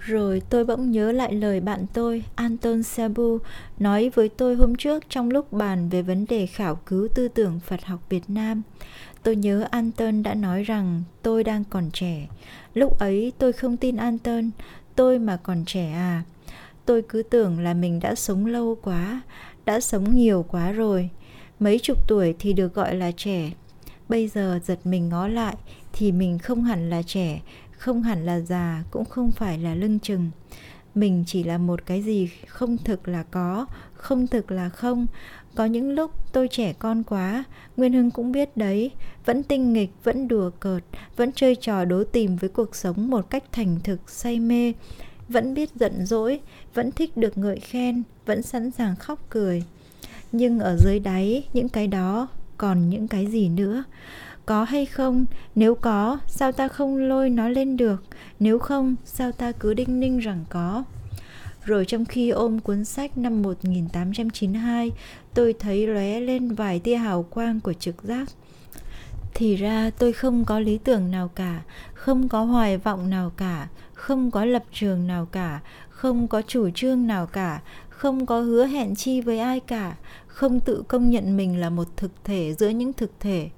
[0.00, 3.38] rồi tôi bỗng nhớ lại lời bạn tôi, Anton Sabu,
[3.78, 7.60] nói với tôi hôm trước trong lúc bàn về vấn đề khảo cứu tư tưởng
[7.60, 8.62] Phật học Việt Nam.
[9.22, 12.28] Tôi nhớ Anton đã nói rằng tôi đang còn trẻ.
[12.74, 14.50] Lúc ấy tôi không tin Anton,
[14.96, 16.22] tôi mà còn trẻ à.
[16.84, 19.20] Tôi cứ tưởng là mình đã sống lâu quá,
[19.64, 21.08] đã sống nhiều quá rồi.
[21.60, 23.52] Mấy chục tuổi thì được gọi là trẻ.
[24.08, 25.56] Bây giờ giật mình ngó lại
[25.92, 27.40] thì mình không hẳn là trẻ,
[27.80, 30.30] không hẳn là già, cũng không phải là lưng chừng.
[30.94, 35.06] Mình chỉ là một cái gì không thực là có, không thực là không,
[35.54, 37.44] có những lúc tôi trẻ con quá,
[37.76, 38.90] Nguyên Hưng cũng biết đấy,
[39.24, 40.82] vẫn tinh nghịch, vẫn đùa cợt,
[41.16, 44.72] vẫn chơi trò đố tìm với cuộc sống một cách thành thực, say mê,
[45.28, 46.40] vẫn biết giận dỗi,
[46.74, 49.64] vẫn thích được ngợi khen, vẫn sẵn sàng khóc cười.
[50.32, 53.84] Nhưng ở dưới đáy, những cái đó còn những cái gì nữa?
[54.50, 55.26] Có hay không?
[55.54, 58.02] Nếu có, sao ta không lôi nó lên được?
[58.40, 60.84] Nếu không, sao ta cứ đinh ninh rằng có?
[61.64, 64.92] Rồi trong khi ôm cuốn sách năm 1892,
[65.34, 68.28] tôi thấy lóe lên vài tia hào quang của trực giác.
[69.34, 71.60] Thì ra tôi không có lý tưởng nào cả,
[71.94, 76.70] không có hoài vọng nào cả, không có lập trường nào cả, không có chủ
[76.70, 77.60] trương nào cả,
[78.00, 79.96] không có hứa hẹn chi với ai cả,
[80.26, 83.48] không tự công nhận mình là một thực thể giữa những thực thể.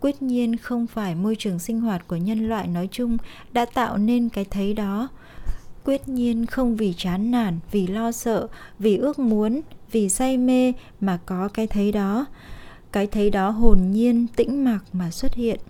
[0.00, 3.16] Quyết nhiên không phải môi trường sinh hoạt của nhân loại nói chung
[3.52, 5.08] đã tạo nên cái thấy đó,
[5.84, 8.46] quyết nhiên không vì chán nản vì lo sợ
[8.78, 9.60] vì ước muốn
[9.92, 12.26] vì say mê mà có cái thấy đó.
[12.92, 15.60] Cái thấy đó hồn nhiên tĩnh mạc mà xuất hiện.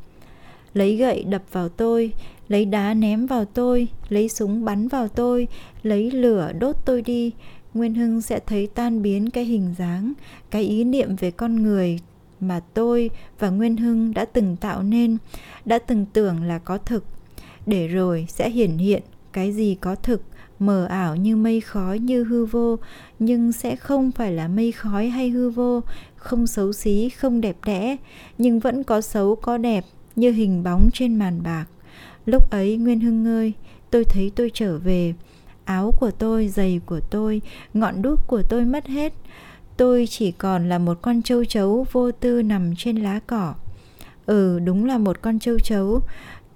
[0.75, 2.13] Lấy gậy đập vào tôi
[2.49, 5.49] lấy đá ném vào tôi lấy súng bắn vào tôi
[5.83, 7.33] lấy lửa đốt tôi đi
[7.75, 10.13] nguyên hưng sẽ thấy tan biến cái hình dáng,
[10.51, 11.99] cái ý niệm về con người
[12.41, 15.19] mà tôi và nguyên hưng đã từng tạo nên,
[15.65, 17.05] đã từng tưởng là có thực.
[17.67, 19.03] Để rồi sẽ hiển hiện
[19.33, 20.23] cái gì có thực,
[20.59, 22.79] mờ ảo như mây khói, như hư vô.
[23.19, 25.81] Nhưng sẽ không phải là mây khói hay hư vô,
[26.17, 27.97] không xấu xí, không đẹp đẽ,
[28.39, 29.85] nhưng vẫn có xấu, có đẹp
[30.17, 31.67] như hình bóng trên màn bạc.
[32.27, 33.53] Lúc ấy nguyên hưng ơi,
[33.91, 35.15] tôi thấy tôi trở về
[35.65, 37.41] áo của tôi, giày của tôi,
[37.75, 39.13] ngọn đuốc của tôi mất hết.
[39.77, 43.55] Tôi chỉ còn là một con châu chấu vô tư nằm trên lá cỏ.
[44.27, 46.01] Ừ đúng là một con châu chấu.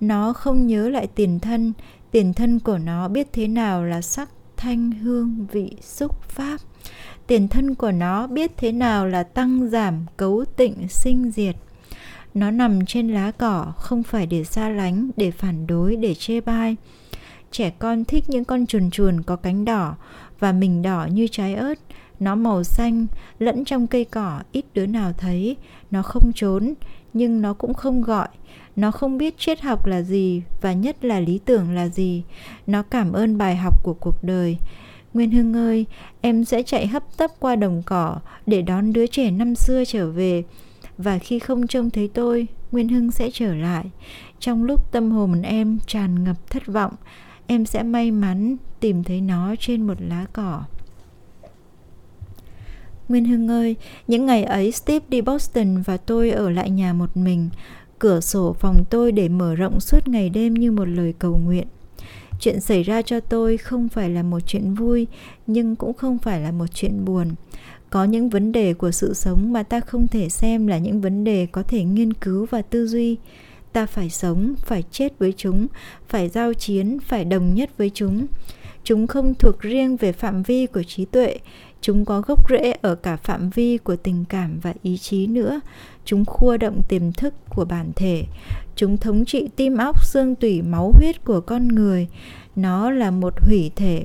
[0.00, 1.72] Nó không nhớ lại tiền thân.
[2.10, 6.56] Tiền thân của nó biết thế nào là sắc thanh hương vị xúc pháp.
[7.26, 11.56] Tiền thân của nó biết thế nào là tăng giảm, cấu tịnh, sinh diệt.
[12.34, 16.40] Nó nằm trên lá cỏ, không phải để xa lánh, để phản đối, để chê
[16.40, 16.76] bai
[17.50, 19.96] trẻ con thích những con chuồn chuồn có cánh đỏ
[20.38, 21.74] và mình đỏ như trái ớt.
[22.20, 23.06] Nó màu xanh,
[23.38, 25.56] lẫn trong cây cỏ, ít đứa nào thấy.
[25.90, 26.74] Nó không trốn,
[27.12, 28.28] nhưng nó cũng không gọi.
[28.76, 32.22] Nó không biết triết học là gì và nhất là lý tưởng là gì.
[32.66, 34.56] Nó cảm ơn bài học của cuộc đời.
[35.14, 35.86] Nguyên hưng ơi,
[36.20, 38.16] em sẽ chạy hấp tấp qua đồng cỏ
[38.46, 40.44] để đón đứa trẻ năm xưa trở về.
[40.98, 43.84] Và khi không trông thấy tôi, nguyên hưng sẽ trở lại.
[44.38, 46.94] Trong lúc tâm hồn em tràn ngập thất vọng
[47.46, 50.64] em sẽ may mắn tìm thấy nó trên một lá cỏ
[53.08, 53.76] Nguyên Hưng ơi,
[54.08, 57.48] những ngày ấy Steve đi Boston và tôi ở lại nhà một mình.
[57.98, 61.66] Cửa sổ phòng tôi để mở rộng suốt ngày đêm như một lời cầu nguyện.
[62.40, 65.06] Chuyện xảy ra cho tôi không phải là một chuyện vui,
[65.46, 67.28] nhưng cũng không phải là một chuyện buồn.
[67.90, 71.24] Có những vấn đề của sự sống mà ta không thể xem là những vấn
[71.24, 73.16] đề có thể nghiên cứu và tư duy.
[73.76, 75.66] Ta phải sống, phải chết với chúng,
[76.08, 78.26] phải giao chiến, phải đồng nhất với chúng.
[78.84, 81.38] Chúng không thuộc riêng về phạm vi của trí tuệ,
[81.80, 85.60] chúng có gốc rễ ở cả phạm vi của tình cảm và ý chí nữa.
[86.04, 88.24] Chúng khua động tiềm thức của bản thể.
[88.76, 92.08] Chúng thống trị tim óc xương tủy máu huyết của con người.
[92.56, 94.04] Nó là một hủy thể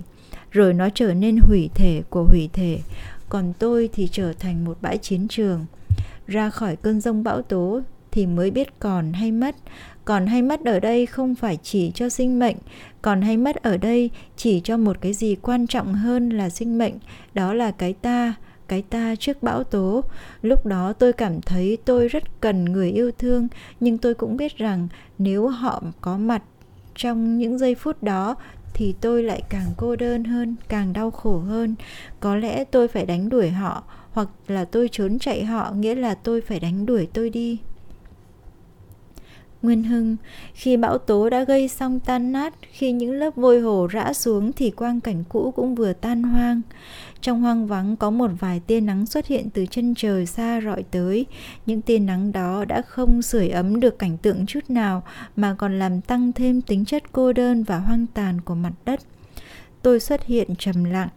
[0.52, 2.80] rồi nó trở nên hủy thể của hủy thể.
[3.30, 5.66] Còn tôi thì trở thành một bãi chiến trường.
[6.28, 7.82] Ra khỏi cơn rông bão tố
[8.12, 9.56] thì mới biết còn hay mất
[10.06, 12.56] còn hay mất ở đây không phải chỉ cho sinh mệnh
[13.02, 16.78] còn hay mất ở đây chỉ cho một cái gì quan trọng hơn là sinh
[16.78, 16.94] mệnh
[17.34, 18.34] đó là cái ta
[18.72, 20.04] cái ta trước bão tố.
[20.42, 23.48] Lúc đó tôi cảm thấy tôi rất cần người yêu thương,
[23.80, 24.88] nhưng tôi cũng biết rằng
[25.18, 26.44] nếu họ có mặt
[26.96, 28.36] trong những giây phút đó
[28.74, 31.76] thì tôi lại càng cô đơn hơn, càng đau khổ hơn.
[32.20, 36.16] Có lẽ tôi phải đánh đuổi họ hoặc là tôi trốn chạy họ nghĩa là
[36.16, 37.58] tôi phải đánh đuổi tôi đi.
[39.62, 40.18] Nguyên Hưng,
[40.54, 44.52] khi bão tố đã gây xong tan nát, khi những lớp vôi hồ rã xuống
[44.52, 46.62] thì quang cảnh cũ cũng vừa tan hoang.
[47.22, 50.84] Trong hoang vắng có một vài tia nắng xuất hiện từ chân trời xa rọi
[50.84, 51.26] tới.
[51.66, 55.04] Những tia nắng đó đã không sưởi ấm được cảnh tượng chút nào
[55.36, 59.00] mà còn làm tăng thêm tính chất cô đơn và hoang tàn của mặt đất.
[59.82, 61.10] Tôi xuất hiện trầm lặng,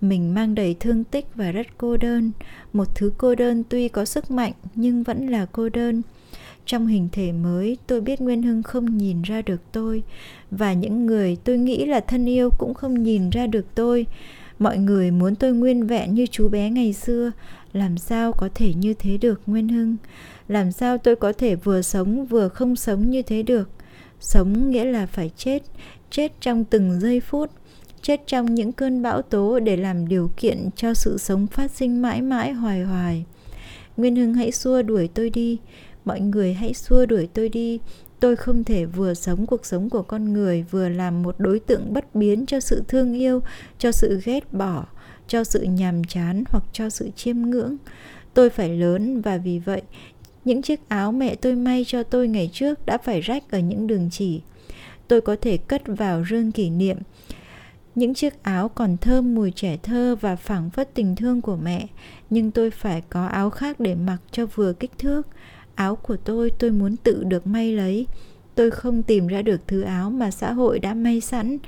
[0.00, 2.32] mình mang đầy thương tích và rất cô đơn
[2.72, 6.02] một thứ cô đơn tuy có sức mạnh nhưng vẫn là cô đơn
[6.66, 10.02] trong hình thể mới, tôi biết nguyên hưng không nhìn ra được tôi.
[10.50, 14.06] Và những người tôi nghĩ là thân yêu cũng không nhìn ra được tôi.
[14.58, 17.32] Mọi người muốn tôi nguyên vẹn như chú bé ngày xưa.
[17.72, 19.96] Làm sao có thể như thế được, nguyên hưng?
[20.48, 23.68] Làm sao tôi có thể vừa sống vừa không sống như thế được?
[24.20, 25.62] Sống nghĩa là phải chết.
[26.10, 27.50] Chết trong từng giây phút.
[28.02, 32.02] Chết trong những cơn bão tố để làm điều kiện cho sự sống phát sinh
[32.02, 33.24] mãi mãi hoài hoài.
[33.96, 35.58] Nguyên hưng hãy xua đuổi tôi đi
[36.04, 37.80] mọi người hãy xua đuổi tôi đi.
[38.20, 41.92] Tôi không thể vừa sống cuộc sống của con người, vừa làm một đối tượng
[41.92, 43.40] bất biến cho sự thương yêu,
[43.78, 44.86] cho sự ghét bỏ,
[45.28, 47.76] cho sự nhàm chán hoặc cho sự chiêm ngưỡng.
[48.34, 49.82] Tôi phải lớn và vì vậy,
[50.44, 53.86] những chiếc áo mẹ tôi may cho tôi ngày trước đã phải rách ở những
[53.86, 54.40] đường chỉ.
[55.08, 56.96] Tôi có thể cất vào rương kỷ niệm.
[57.94, 61.86] Những chiếc áo còn thơm mùi trẻ thơ và phảng phất tình thương của mẹ,
[62.30, 65.22] nhưng tôi phải có áo khác để mặc cho vừa kích thước
[65.74, 68.06] áo của tôi tôi muốn tự được may lấy.
[68.54, 71.58] Tôi không tìm ra được thứ áo mà xã hội đã may sẵn.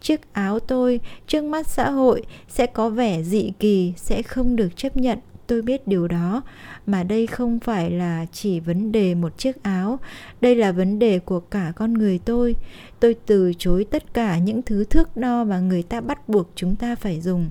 [0.00, 4.76] Chiếc áo tôi trước mắt xã hội sẽ có vẻ dị kỳ, sẽ không được
[4.76, 5.18] chấp nhận.
[5.46, 6.42] Tôi biết điều đó,
[6.86, 9.98] mà đây không phải là chỉ vấn đề một chiếc áo.
[10.40, 12.56] Đây là vấn đề của cả con người tôi.
[13.00, 16.76] Tôi từ chối tất cả những thứ thước đo mà người ta bắt buộc chúng
[16.76, 17.50] ta phải dùng.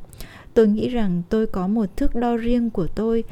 [0.54, 3.24] Tôi nghĩ rằng tôi có một thước đo riêng của tôi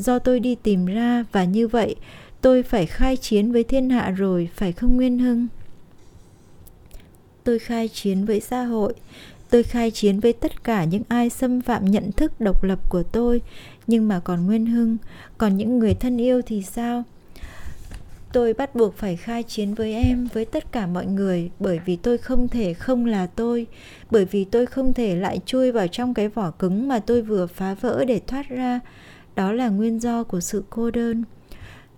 [0.00, 1.96] do tôi đi tìm ra và như vậy,
[2.40, 5.46] tôi phải khai chiến với thiên hạ rồi, phải không nguyên hưng?
[7.44, 8.94] Tôi khai chiến với xã hội,
[9.50, 13.02] tôi khai chiến với tất cả những ai xâm phạm nhận thức độc lập của
[13.02, 13.42] tôi.
[13.86, 14.96] Nhưng mà còn nguyên hưng,
[15.38, 17.04] còn những người thân yêu thì sao?
[18.32, 21.96] Tôi bắt buộc phải khai chiến với em, với tất cả mọi người, bởi vì
[21.96, 23.66] tôi không thể không là tôi,
[24.10, 27.46] bởi vì tôi không thể lại chui vào trong cái vỏ cứng mà tôi vừa
[27.46, 28.80] phá vỡ để thoát ra
[29.40, 31.24] đó là nguyên do của sự cô đơn.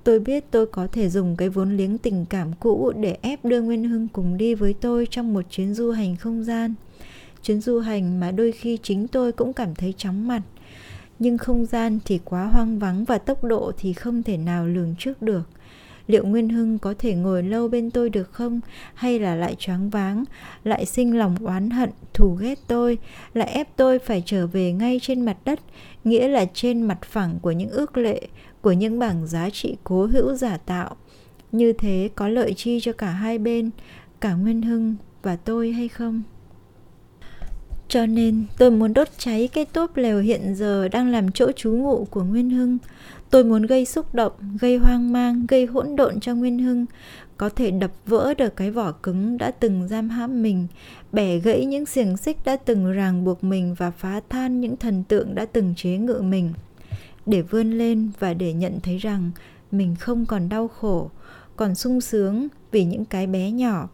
[0.05, 3.63] Tôi biết tôi có thể dùng cái vốn liếng tình cảm cũ để ép đưa
[3.63, 6.75] nguyên hưng cùng đi với tôi trong một chuyến du hành không gian.
[7.43, 10.43] Chuyến du hành mà đôi khi chính tôi cũng cảm thấy chóng mặt.
[11.19, 14.95] Nhưng không gian thì quá hoang vắng và tốc độ thì không thể nào lường
[14.99, 15.43] trước được
[16.13, 18.61] liệu nguyên hưng có thể ngồi lâu bên tôi được không?
[18.95, 20.25] Hay là lại choáng váng,
[20.65, 22.99] lại sinh lòng oán hận, thù ghét tôi,
[23.35, 25.61] lại ép tôi phải trở về ngay trên mặt đất,
[26.05, 28.23] nghĩa là trên mặt phẳng của những ước lệ,
[28.61, 30.97] của những bảng giá trị cố hữu giả tạo?
[31.53, 33.71] Như thế có lợi chi cho cả hai bên,
[34.21, 36.23] cả nguyên hưng và tôi hay không?
[37.89, 41.73] Cho nên, tôi muốn đốt cháy cái tốp lều hiện giờ đang làm chỗ trú
[41.73, 42.79] ngụ của Nguyên Hưng.
[43.33, 46.87] Tôi muốn gây xúc động, gây hoang mang, gây hỗn độn cho Nguyên Hưng,
[47.37, 50.67] có thể đập vỡ được cái vỏ cứng đã từng giam hãm mình,
[51.13, 55.05] bẻ gãy những xiềng xích đã từng ràng buộc mình và phá tan những thần
[55.05, 56.53] tượng đã từng chế ngự mình.
[57.27, 59.31] Để vươn lên và để nhận thấy rằng
[59.71, 61.11] mình không còn đau khổ,
[61.57, 63.89] còn sung sướng vì những cái bé nhỏ.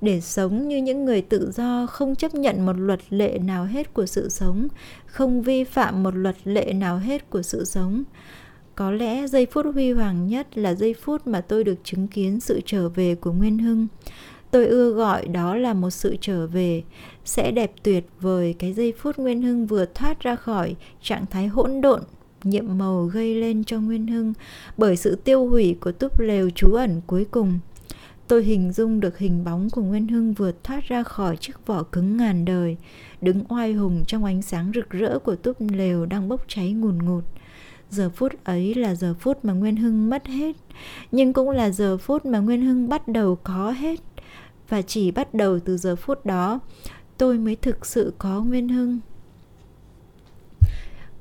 [0.00, 3.94] Để sống như những người tự do không chấp nhận một luật lệ nào hết
[3.94, 4.68] của sự sống
[5.06, 8.04] không vi phạm một luật lệ nào hết của sự sống
[8.76, 12.40] có lẽ giây phút huy hoàng nhất là giây phút mà tôi được chứng kiến
[12.40, 13.86] sự trở về của nguyên hưng
[14.50, 16.82] tôi ưa gọi đó là một sự trở về
[17.24, 21.46] sẽ đẹp tuyệt vời cái giây phút nguyên hưng vừa thoát ra khỏi trạng thái
[21.46, 22.02] hỗn độn
[22.42, 24.32] nhiệm màu gây lên cho nguyên hưng
[24.76, 27.58] bởi sự tiêu hủy của túp lều trú ẩn cuối cùng
[28.28, 31.82] Tôi hình dung được hình bóng của Nguyên Hưng vừa thoát ra khỏi chiếc vỏ
[31.82, 32.76] cứng ngàn đời,
[33.20, 36.98] đứng oai hùng trong ánh sáng rực rỡ của túp lều đang bốc cháy ngùn
[36.98, 37.24] ngụt.
[37.94, 40.56] Giờ phút ấy là giờ phút mà Nguyên Hưng mất hết,
[41.12, 44.00] nhưng cũng là giờ phút mà Nguyên Hưng bắt đầu có hết.
[44.68, 46.60] Và chỉ bắt đầu từ giờ phút đó,
[47.18, 49.00] tôi mới thực sự có Nguyên Hưng.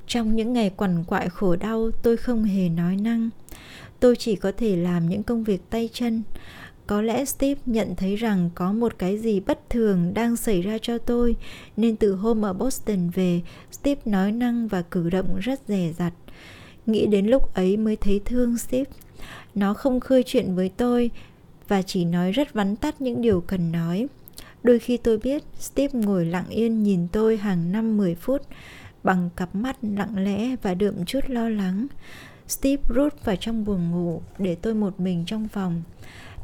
[0.07, 3.29] Trong những ngày quằn quại khổ đau, tôi không hề nói năng.
[3.99, 6.23] Tôi chỉ có thể làm những công việc tay chân,
[6.87, 10.77] Có lẽ Steve nhận thấy rằng có một cái gì bất thường đang xảy ra
[10.81, 11.35] cho tôi,
[11.77, 16.13] nên từ hôm ở Boston về, Steve nói năng và cử động rất dè dặt.
[16.85, 18.91] Nghĩ đến lúc ấy mới thấy thương Steve.
[19.55, 21.11] Nó không khơi chuyện với tôi
[21.67, 24.07] và chỉ nói rất vắn tắt những điều cần nói.
[24.63, 28.41] Đôi khi tôi biết Steve ngồi lặng yên nhìn tôi hàng năm 10 phút
[29.03, 31.87] bằng cặp mắt lặng lẽ và đượm chút lo lắng.
[32.47, 35.83] Steve rút vào trong buồng ngủ để tôi một mình trong phòng.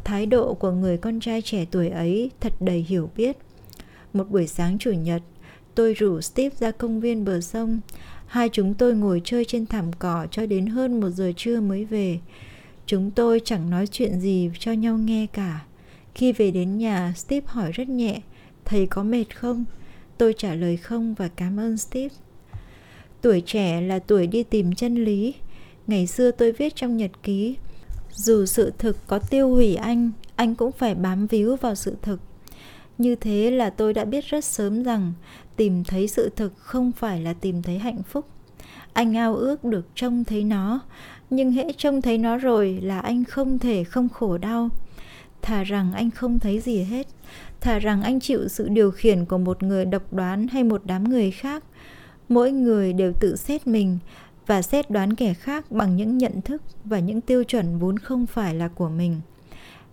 [0.03, 3.37] Thái độ của người con trai trẻ tuổi ấy thật đầy hiểu biết.
[4.13, 5.21] Một buổi sáng chủ nhật,
[5.75, 7.79] tôi rủ Steve ra công viên bờ sông.
[8.29, 11.85] Hai chúng tôi ngồi chơi trên thảm cỏ cho đến hơn một giờ trưa mới
[11.85, 12.19] về.
[12.85, 15.65] Chúng tôi chẳng nói chuyện gì cho nhau nghe cả.
[16.15, 18.21] Khi về đến nhà, Steve hỏi rất nhẹ,
[18.65, 19.65] thầy có mệt không?
[20.17, 22.15] Tôi trả lời không và cảm ơn Steve.
[23.21, 25.33] Tuổi trẻ là tuổi đi tìm chân lý.
[25.87, 27.55] Ngày xưa tôi viết trong nhật ký,
[28.13, 32.19] dù sự thực có tiêu hủy anh, anh cũng phải bám víu vào sự thực.
[32.97, 35.13] Như thế là tôi đã biết rất sớm rằng
[35.59, 38.25] tìm thấy sự thực không phải là tìm thấy hạnh phúc.
[38.93, 40.79] Anh ao ước được trông thấy nó,
[41.29, 44.69] nhưng hễ trông thấy nó rồi là anh không thể không khổ đau.
[45.41, 47.07] Thà rằng anh không thấy gì hết,
[47.61, 51.03] thà rằng anh chịu sự điều khiển của một người độc đoán hay một đám
[51.03, 51.63] người khác.
[52.29, 53.99] Mỗi người đều tự xét mình
[54.45, 58.25] và xét đoán kẻ khác bằng những nhận thức và những tiêu chuẩn vốn không
[58.25, 59.21] phải là của mình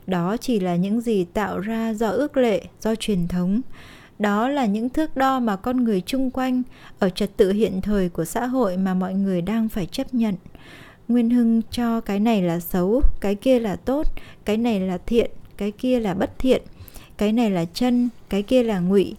[0.07, 3.61] đó chỉ là những gì tạo ra do ước lệ do truyền thống
[4.19, 6.63] đó là những thước đo mà con người chung quanh,
[6.99, 10.35] ở trật tự hiện thời của xã hội mà mọi người đang phải chấp nhận.
[11.09, 14.07] Nguyên hưng cho cái này là xấu, cái kia là tốt,
[14.45, 16.63] cái này là thiện, cái kia là bất thiện,
[17.19, 19.15] cái này là chân, cái kia là ngụy.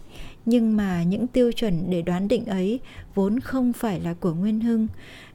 [0.46, 2.80] Nhưng mà những tiêu chuẩn để đoán định ấy
[3.14, 4.88] vốn không phải là của nguyên hưng.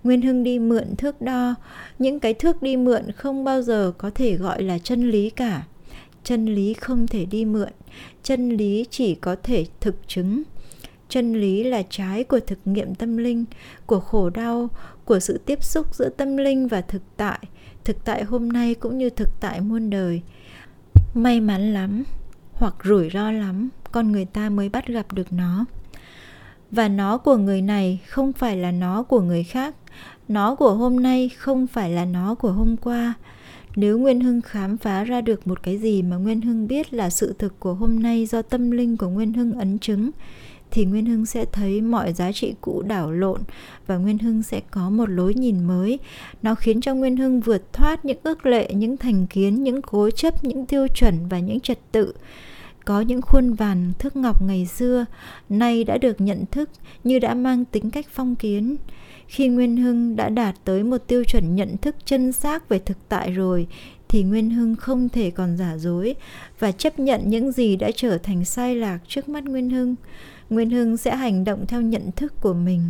[0.04, 1.56] Nguyên hưng đi mượn thước đo,
[2.00, 5.64] những cái thước đi mượn không bao giờ có thể gọi là chân lý cả
[6.24, 7.70] chân lý không thể đi mượn.
[8.24, 10.44] Chân lý chỉ có thể thực chứng.
[11.10, 13.46] Chân lý là trái của thực nghiệm tâm linh,
[13.86, 14.70] của khổ đau,
[15.06, 17.40] của sự tiếp xúc giữa tâm linh và thực tại.
[17.84, 20.22] Thực tại hôm nay cũng như thực tại muôn đời.
[21.14, 22.04] May mắn lắm,
[22.54, 25.66] hoặc rủi ro lắm, con người ta mới bắt gặp được nó.
[26.72, 29.76] Và nó của người này không phải là nó của người khác.
[30.28, 33.14] Nó của hôm nay không phải là nó của hôm qua
[33.76, 37.10] nếu nguyên hưng khám phá ra được một cái gì mà nguyên hưng biết là
[37.10, 40.12] sự thực của hôm nay do tâm linh của nguyên hưng ấn chứng,
[40.72, 43.42] thì nguyên hưng sẽ thấy mọi giá trị cũ đảo lộn
[43.88, 46.00] và nguyên hưng sẽ có một lối nhìn mới.
[46.42, 50.10] Nó khiến cho nguyên hưng vượt thoát những ước lệ, những thành kiến, những cố
[50.12, 52.14] chấp, những tiêu chuẩn và những trật tự.
[52.86, 55.06] Có những khuôn vàn thước ngọc ngày xưa,
[55.50, 56.70] nay đã được nhận thức
[57.04, 58.76] như đã mang tính cách phong kiến
[59.34, 62.98] khi nguyên hưng đã đạt tới một tiêu chuẩn nhận thức chân xác về thực
[63.10, 63.68] tại rồi,
[64.08, 66.16] thì nguyên hưng không thể còn giả dối
[66.60, 69.96] và chấp nhận những gì đã trở thành sai lạc trước mắt nguyên hưng.
[70.50, 72.82] Nguyên hưng sẽ hành động theo nhận thức của mình.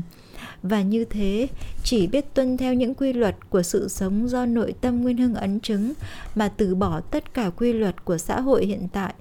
[0.63, 1.47] Và như thế,
[1.83, 5.35] chỉ biết tuân theo những quy luật của sự sống do nội tâm nguyên hưng
[5.35, 5.93] ấn chứng
[6.35, 9.13] mà từ bỏ tất cả quy luật của xã hội hiện tại.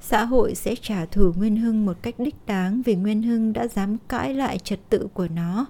[0.00, 3.68] Xã hội sẽ trả thù nguyên hưng một cách đích đáng vì nguyên hưng đã
[3.68, 5.66] dám cãi lại trật tự của nó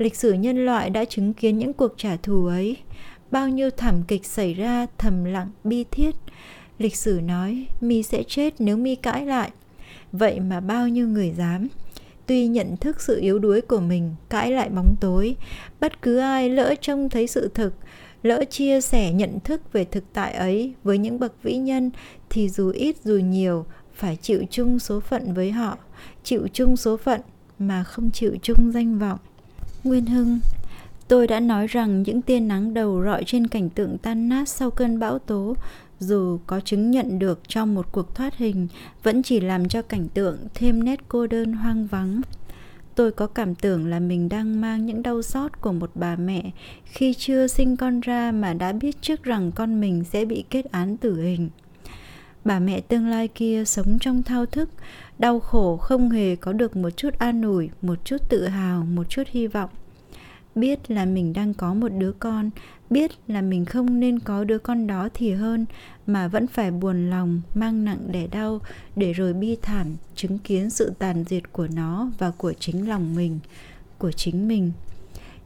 [0.00, 2.76] lịch sử nhân loại đã chứng kiến những cuộc trả thù ấy.
[3.30, 6.14] Bao nhiêu thảm kịch xảy ra, thầm lặng, bi thiết.
[6.78, 9.50] Lịch sử nói, mi sẽ chết nếu mi cãi lại.
[10.12, 11.68] Vậy mà bao nhiêu người dám?
[12.26, 15.36] Tuy nhận thức sự yếu đuối của mình, cãi lại bóng tối,
[15.80, 17.74] bất cứ ai lỡ trông thấy sự thực,
[18.22, 21.90] lỡ chia sẻ nhận thức về thực tại ấy với những bậc vĩ nhân,
[22.30, 25.78] thì dù ít dù nhiều, phải chịu chung số phận với họ,
[26.24, 27.20] chịu chung số phận
[27.58, 29.18] mà không chịu chung danh vọng
[29.84, 30.40] nguyên hưng.
[31.08, 34.70] Tôi đã nói rằng những tia nắng đầu rọi trên cảnh tượng tan nát sau
[34.70, 35.56] cơn bão tố,
[35.98, 38.68] dù có chứng nhận được trong một cuộc thoát hình,
[39.02, 42.20] vẫn chỉ làm cho cảnh tượng thêm nét cô đơn hoang vắng.
[42.94, 46.50] Tôi có cảm tưởng là mình đang mang những đau xót của một bà mẹ
[46.84, 50.72] khi chưa sinh con ra mà đã biết trước rằng con mình sẽ bị kết
[50.72, 51.50] án tử hình.
[52.44, 54.70] Bà mẹ tương lai kia sống trong thao thức
[55.20, 59.08] đau khổ không hề có được một chút an ủi, một chút tự hào, một
[59.08, 59.70] chút hy vọng.
[60.54, 62.50] Biết là mình đang có một đứa con,
[62.90, 65.66] biết là mình không nên có đứa con đó thì hơn,
[66.06, 68.60] mà vẫn phải buồn lòng, mang nặng đẻ đau,
[68.96, 73.16] để rồi bi thảm, chứng kiến sự tàn diệt của nó và của chính lòng
[73.16, 73.38] mình,
[73.98, 74.72] của chính mình.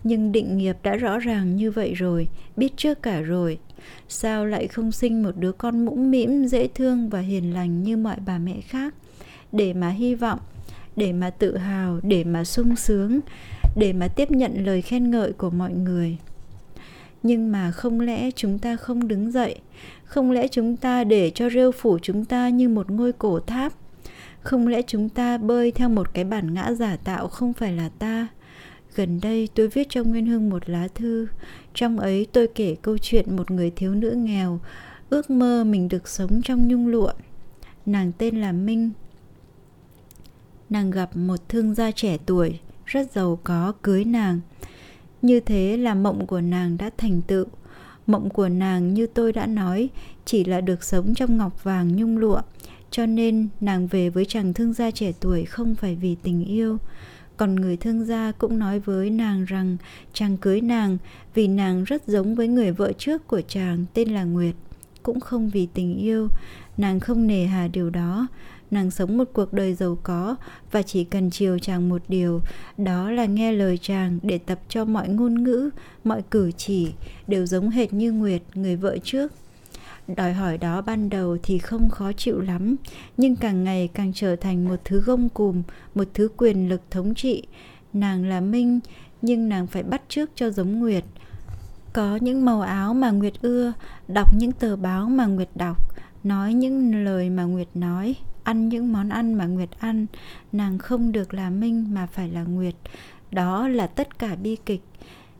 [0.04, 3.58] Nhưng định nghiệp đã rõ ràng như vậy rồi, biết trước cả rồi.
[4.08, 7.96] Sao lại không sinh một đứa con mũm mĩm, dễ thương và hiền lành như
[7.96, 8.94] mọi bà mẹ khác?
[9.54, 10.38] Để mà hy vọng,
[10.96, 13.20] để mà tự hào, để mà sung sướng,
[13.76, 16.18] để mà tiếp nhận lời khen ngợi của mọi người.
[17.22, 19.56] Nhưng mà không lẽ chúng ta không đứng dậy?
[20.04, 23.72] Không lẽ chúng ta để cho rêu phủ chúng ta như một ngôi cổ tháp?
[24.40, 27.88] Không lẽ chúng ta bơi theo một cái bản ngã giả tạo không phải là
[27.98, 28.26] ta?
[28.96, 31.26] Gần đây tôi viết cho nguyên hưng một lá thư.
[31.74, 34.60] Trong ấy tôi kể câu chuyện một người thiếu nữ nghèo,
[35.10, 37.12] ước mơ mình được sống trong nhung lụa.
[37.86, 38.90] Nàng tên là minh
[40.70, 44.40] nàng gặp một thương gia trẻ tuổi, rất giàu có, cưới nàng.
[45.22, 47.46] Như thế là mộng của nàng đã thành tựu.
[48.06, 49.88] Mộng của nàng như tôi đã nói,
[50.24, 52.40] chỉ là được sống trong ngọc vàng nhung lụa.
[52.90, 56.78] Cho nên nàng về với chàng thương gia trẻ tuổi không phải vì tình yêu.
[57.36, 59.76] Còn người thương gia cũng nói với nàng rằng
[60.12, 60.98] chàng cưới nàng
[61.34, 64.54] vì nàng rất giống với người vợ trước của chàng, tên là nguyệt.
[65.02, 66.28] Cũng không vì tình yêu,
[66.76, 68.26] nàng không nề hà điều đó
[68.74, 70.36] nàng sống một cuộc đời giàu có
[70.70, 72.40] và chỉ cần chiều chàng một điều,
[72.78, 75.70] đó là nghe lời chàng để tập cho mọi ngôn ngữ,
[76.04, 76.92] mọi cử chỉ
[77.26, 79.32] đều giống hệt như nguyệt, người vợ trước.
[80.16, 82.76] Đòi hỏi đó ban đầu thì không khó chịu lắm,
[83.16, 85.62] nhưng càng ngày càng trở thành một thứ gông cùm,
[85.94, 87.42] một thứ quyền lực thống trị.
[87.92, 88.80] Nàng là minh,
[89.22, 91.04] nhưng nàng phải bắt trước cho giống nguyệt.
[91.92, 93.72] Có những màu áo mà nguyệt ưa,
[94.08, 95.76] đọc những tờ báo mà nguyệt đọc,
[96.24, 98.14] nói những lời mà nguyệt nói
[98.44, 100.06] ăn những món ăn mà nguyệt ăn.
[100.52, 102.74] Nàng không được là minh mà phải là nguyệt.
[103.30, 104.82] Đó là tất cả bi kịch.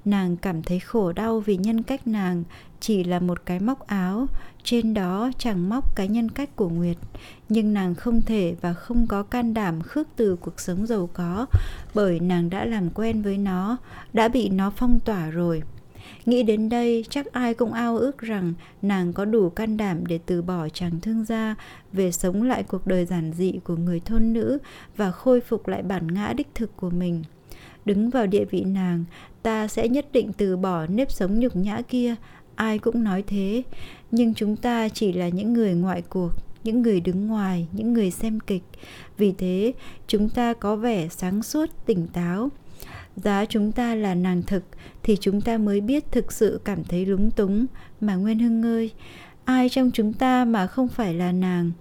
[0.05, 2.44] Nàng cảm thấy khổ đau vì nhân cách nàng
[2.80, 4.26] chỉ là một cái móc áo.
[4.62, 6.96] Trên đó chẳng móc cái nhân cách của nguyệt.
[7.48, 11.46] Nhưng nàng không thể và không có can đảm khước từ cuộc sống giàu có
[11.94, 13.76] bởi nàng đã làm quen với nó,
[14.12, 15.62] đã bị nó phong tỏa rồi
[16.26, 18.52] nghĩ đến đây, chắc ai cũng ao ước rằng
[18.82, 21.55] nàng có đủ can đảm để từ bỏ chàng thương gia,
[21.92, 24.59] về sống lại cuộc đời giản dị của người thôn nữ
[24.96, 27.22] và khôi phục lại bản ngã đích thực của mình.
[27.84, 29.05] Đứng vào địa vị nàng,
[29.42, 32.14] ta sẽ nhất định từ bỏ nếp sống nhục nhã kia,
[32.55, 33.62] ai cũng nói thế.
[34.11, 36.30] Nhưng chúng ta chỉ là những người ngoại cuộc,
[36.64, 38.62] những người đứng ngoài, những người xem kịch.
[39.16, 39.72] Vì thế,
[40.07, 42.50] chúng ta có vẻ sáng suốt, tỉnh táo
[43.16, 44.64] giá chúng ta là nàng thực,
[45.02, 47.66] thì chúng ta mới biết thực sự cảm thấy lúng túng.
[48.00, 48.90] Mà nguyên hưng ơi,
[49.44, 51.72] ai trong chúng ta mà không phải là nàng?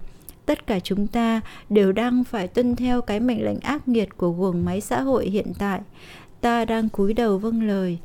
[0.46, 4.30] Tất cả chúng ta đều đang phải tuân theo cái mệnh lệnh ác nghiệt của
[4.30, 5.80] guồng máy xã hội hiện tại.
[6.40, 7.98] Ta đang cúi đầu vâng lời.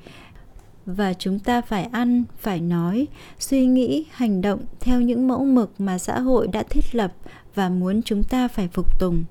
[0.85, 3.07] Và chúng ta phải ăn, phải nói,
[3.39, 7.13] suy nghĩ, hành động theo những mẫu mực mà xã hội đã thiết lập
[7.55, 9.23] và muốn chúng ta phải phục tùng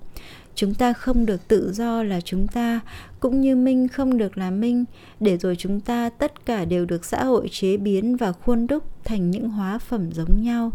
[0.59, 2.81] chúng ta không được tự do là chúng ta,
[3.21, 4.85] cũng như minh không được là minh,
[5.21, 8.85] để rồi chúng ta tất cả đều được xã hội chế biến và khuôn đúc
[9.05, 10.71] thành những hóa phẩm giống nhau.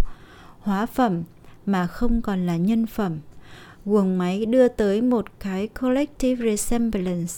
[0.60, 1.24] Hóa phẩm
[1.66, 3.18] mà không còn là nhân phẩm.
[3.86, 7.34] Guồng máy đưa tới một cái collective resemblance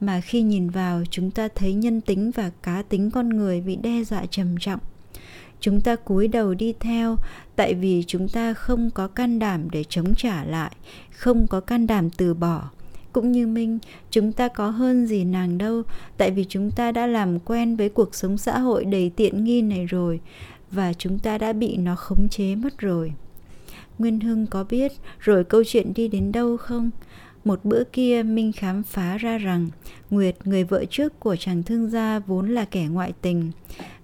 [0.00, 3.76] mà khi nhìn vào, chúng ta thấy nhân tính và cá tính con người bị
[3.76, 4.80] đe dọa trầm trọng
[5.60, 7.16] chúng ta cúi đầu đi theo,
[7.56, 10.72] tại vì chúng ta không có can đảm để chống trả lại,
[11.10, 12.70] không có can đảm từ bỏ
[13.12, 13.78] cũng như minh,
[14.10, 15.82] chúng ta có hơn gì nàng đâu,
[16.16, 19.62] tại vì chúng ta đã làm quen với cuộc sống xã hội đầy tiện nghi
[19.62, 20.20] này rồi,
[20.70, 23.12] và chúng ta đã bị nó khống chế mất rồi
[23.98, 26.90] Nguyên Hưng có biết rồi câu chuyện đi đến đâu không?
[27.44, 29.68] Một bữa kia Minh khám phá ra rằng
[30.10, 33.50] Nguyệt, người vợ trước của chàng thương gia vốn là kẻ ngoại tình.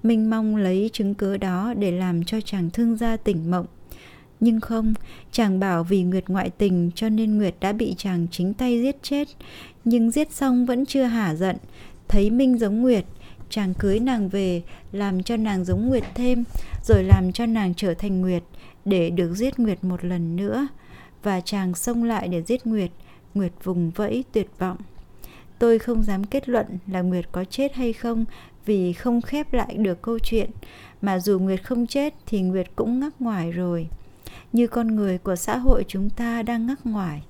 [0.03, 3.67] Minh mong lấy chứng cứ đó để làm cho chàng thương gia tỉnh mộng.
[4.41, 4.95] Nhưng không,
[5.33, 9.03] chàng bảo vì Nguyệt ngoại tình cho nên Nguyệt đã bị chàng chính tay giết
[9.03, 9.29] chết.
[9.85, 11.57] Nhưng giết xong vẫn chưa hả giận,
[12.09, 13.05] thấy Minh giống Nguyệt,
[13.51, 14.63] chàng cưới nàng về,
[14.93, 16.45] làm cho nàng giống Nguyệt thêm,
[16.85, 18.43] rồi làm cho nàng trở thành Nguyệt,
[18.85, 20.69] để được giết Nguyệt một lần nữa
[21.23, 22.91] và chàng xông lại để giết Nguyệt,
[23.37, 24.77] Nguyệt vùng vẫy tuyệt vọng.
[25.59, 28.25] Tôi không dám kết luận là Nguyệt có chết hay không
[28.65, 30.51] vì không khép lại được câu chuyện,
[31.03, 33.89] mà dù Nguyệt không chết thì Nguyệt cũng ngắc ngoài rồi.
[34.53, 37.23] Như con người của xã hội chúng ta đang ngắc ngoài.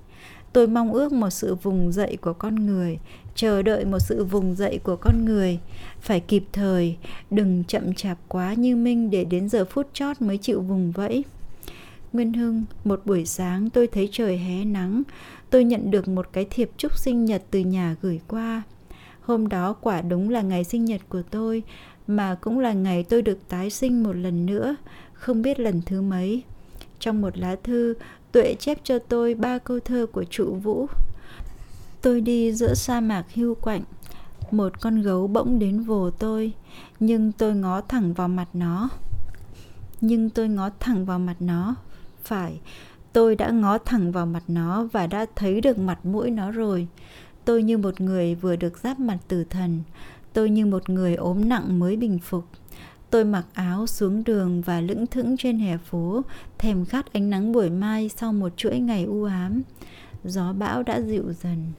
[0.52, 2.98] Tôi mong ước một sự vùng dậy của con người,
[3.34, 5.59] chờ đợi một sự vùng dậy của con người,
[6.00, 6.96] phải kịp thời,
[7.30, 11.24] đừng chậm chạp quá như Minh để đến giờ phút chót mới chịu vùng vẫy.
[12.12, 15.02] Nguyên Hưng, một buổi sáng tôi thấy trời hé nắng,
[15.51, 18.62] tôi nhận được một cái thiệp chúc sinh nhật từ nhà gửi qua.
[19.20, 21.62] Hôm đó quả đúng là ngày sinh nhật của tôi,
[22.07, 24.76] mà cũng là ngày tôi được tái sinh một lần nữa,
[25.12, 26.42] không biết lần thứ mấy.
[26.99, 27.94] Trong một lá thư,
[28.36, 30.86] Tuệ chép cho tôi ba câu thơ của trụ Vũ.
[32.03, 33.82] Tôi đi giữa sa mạc hưu quạnh,
[34.51, 36.53] một con gấu bỗng đến vồ tôi,
[37.01, 38.88] nhưng tôi ngó thẳng vào mặt nó.
[40.01, 41.74] Nhưng tôi ngó thẳng vào mặt nó
[42.22, 42.61] phải
[43.16, 46.86] tôi đã ngó thẳng vào mặt nó và đã thấy được mặt mũi nó rồi
[47.44, 49.82] tôi như một người vừa được giáp mặt tử thần
[50.36, 52.44] tôi như một người ốm nặng mới bình phục.
[53.10, 56.22] Tôi mặc áo xuống đường và lững thững trên hè phố,
[56.58, 59.62] thèm khát ánh nắng buổi mai sau một chuỗi ngày u ám.
[60.24, 61.72] Gió bão đã dịu dần.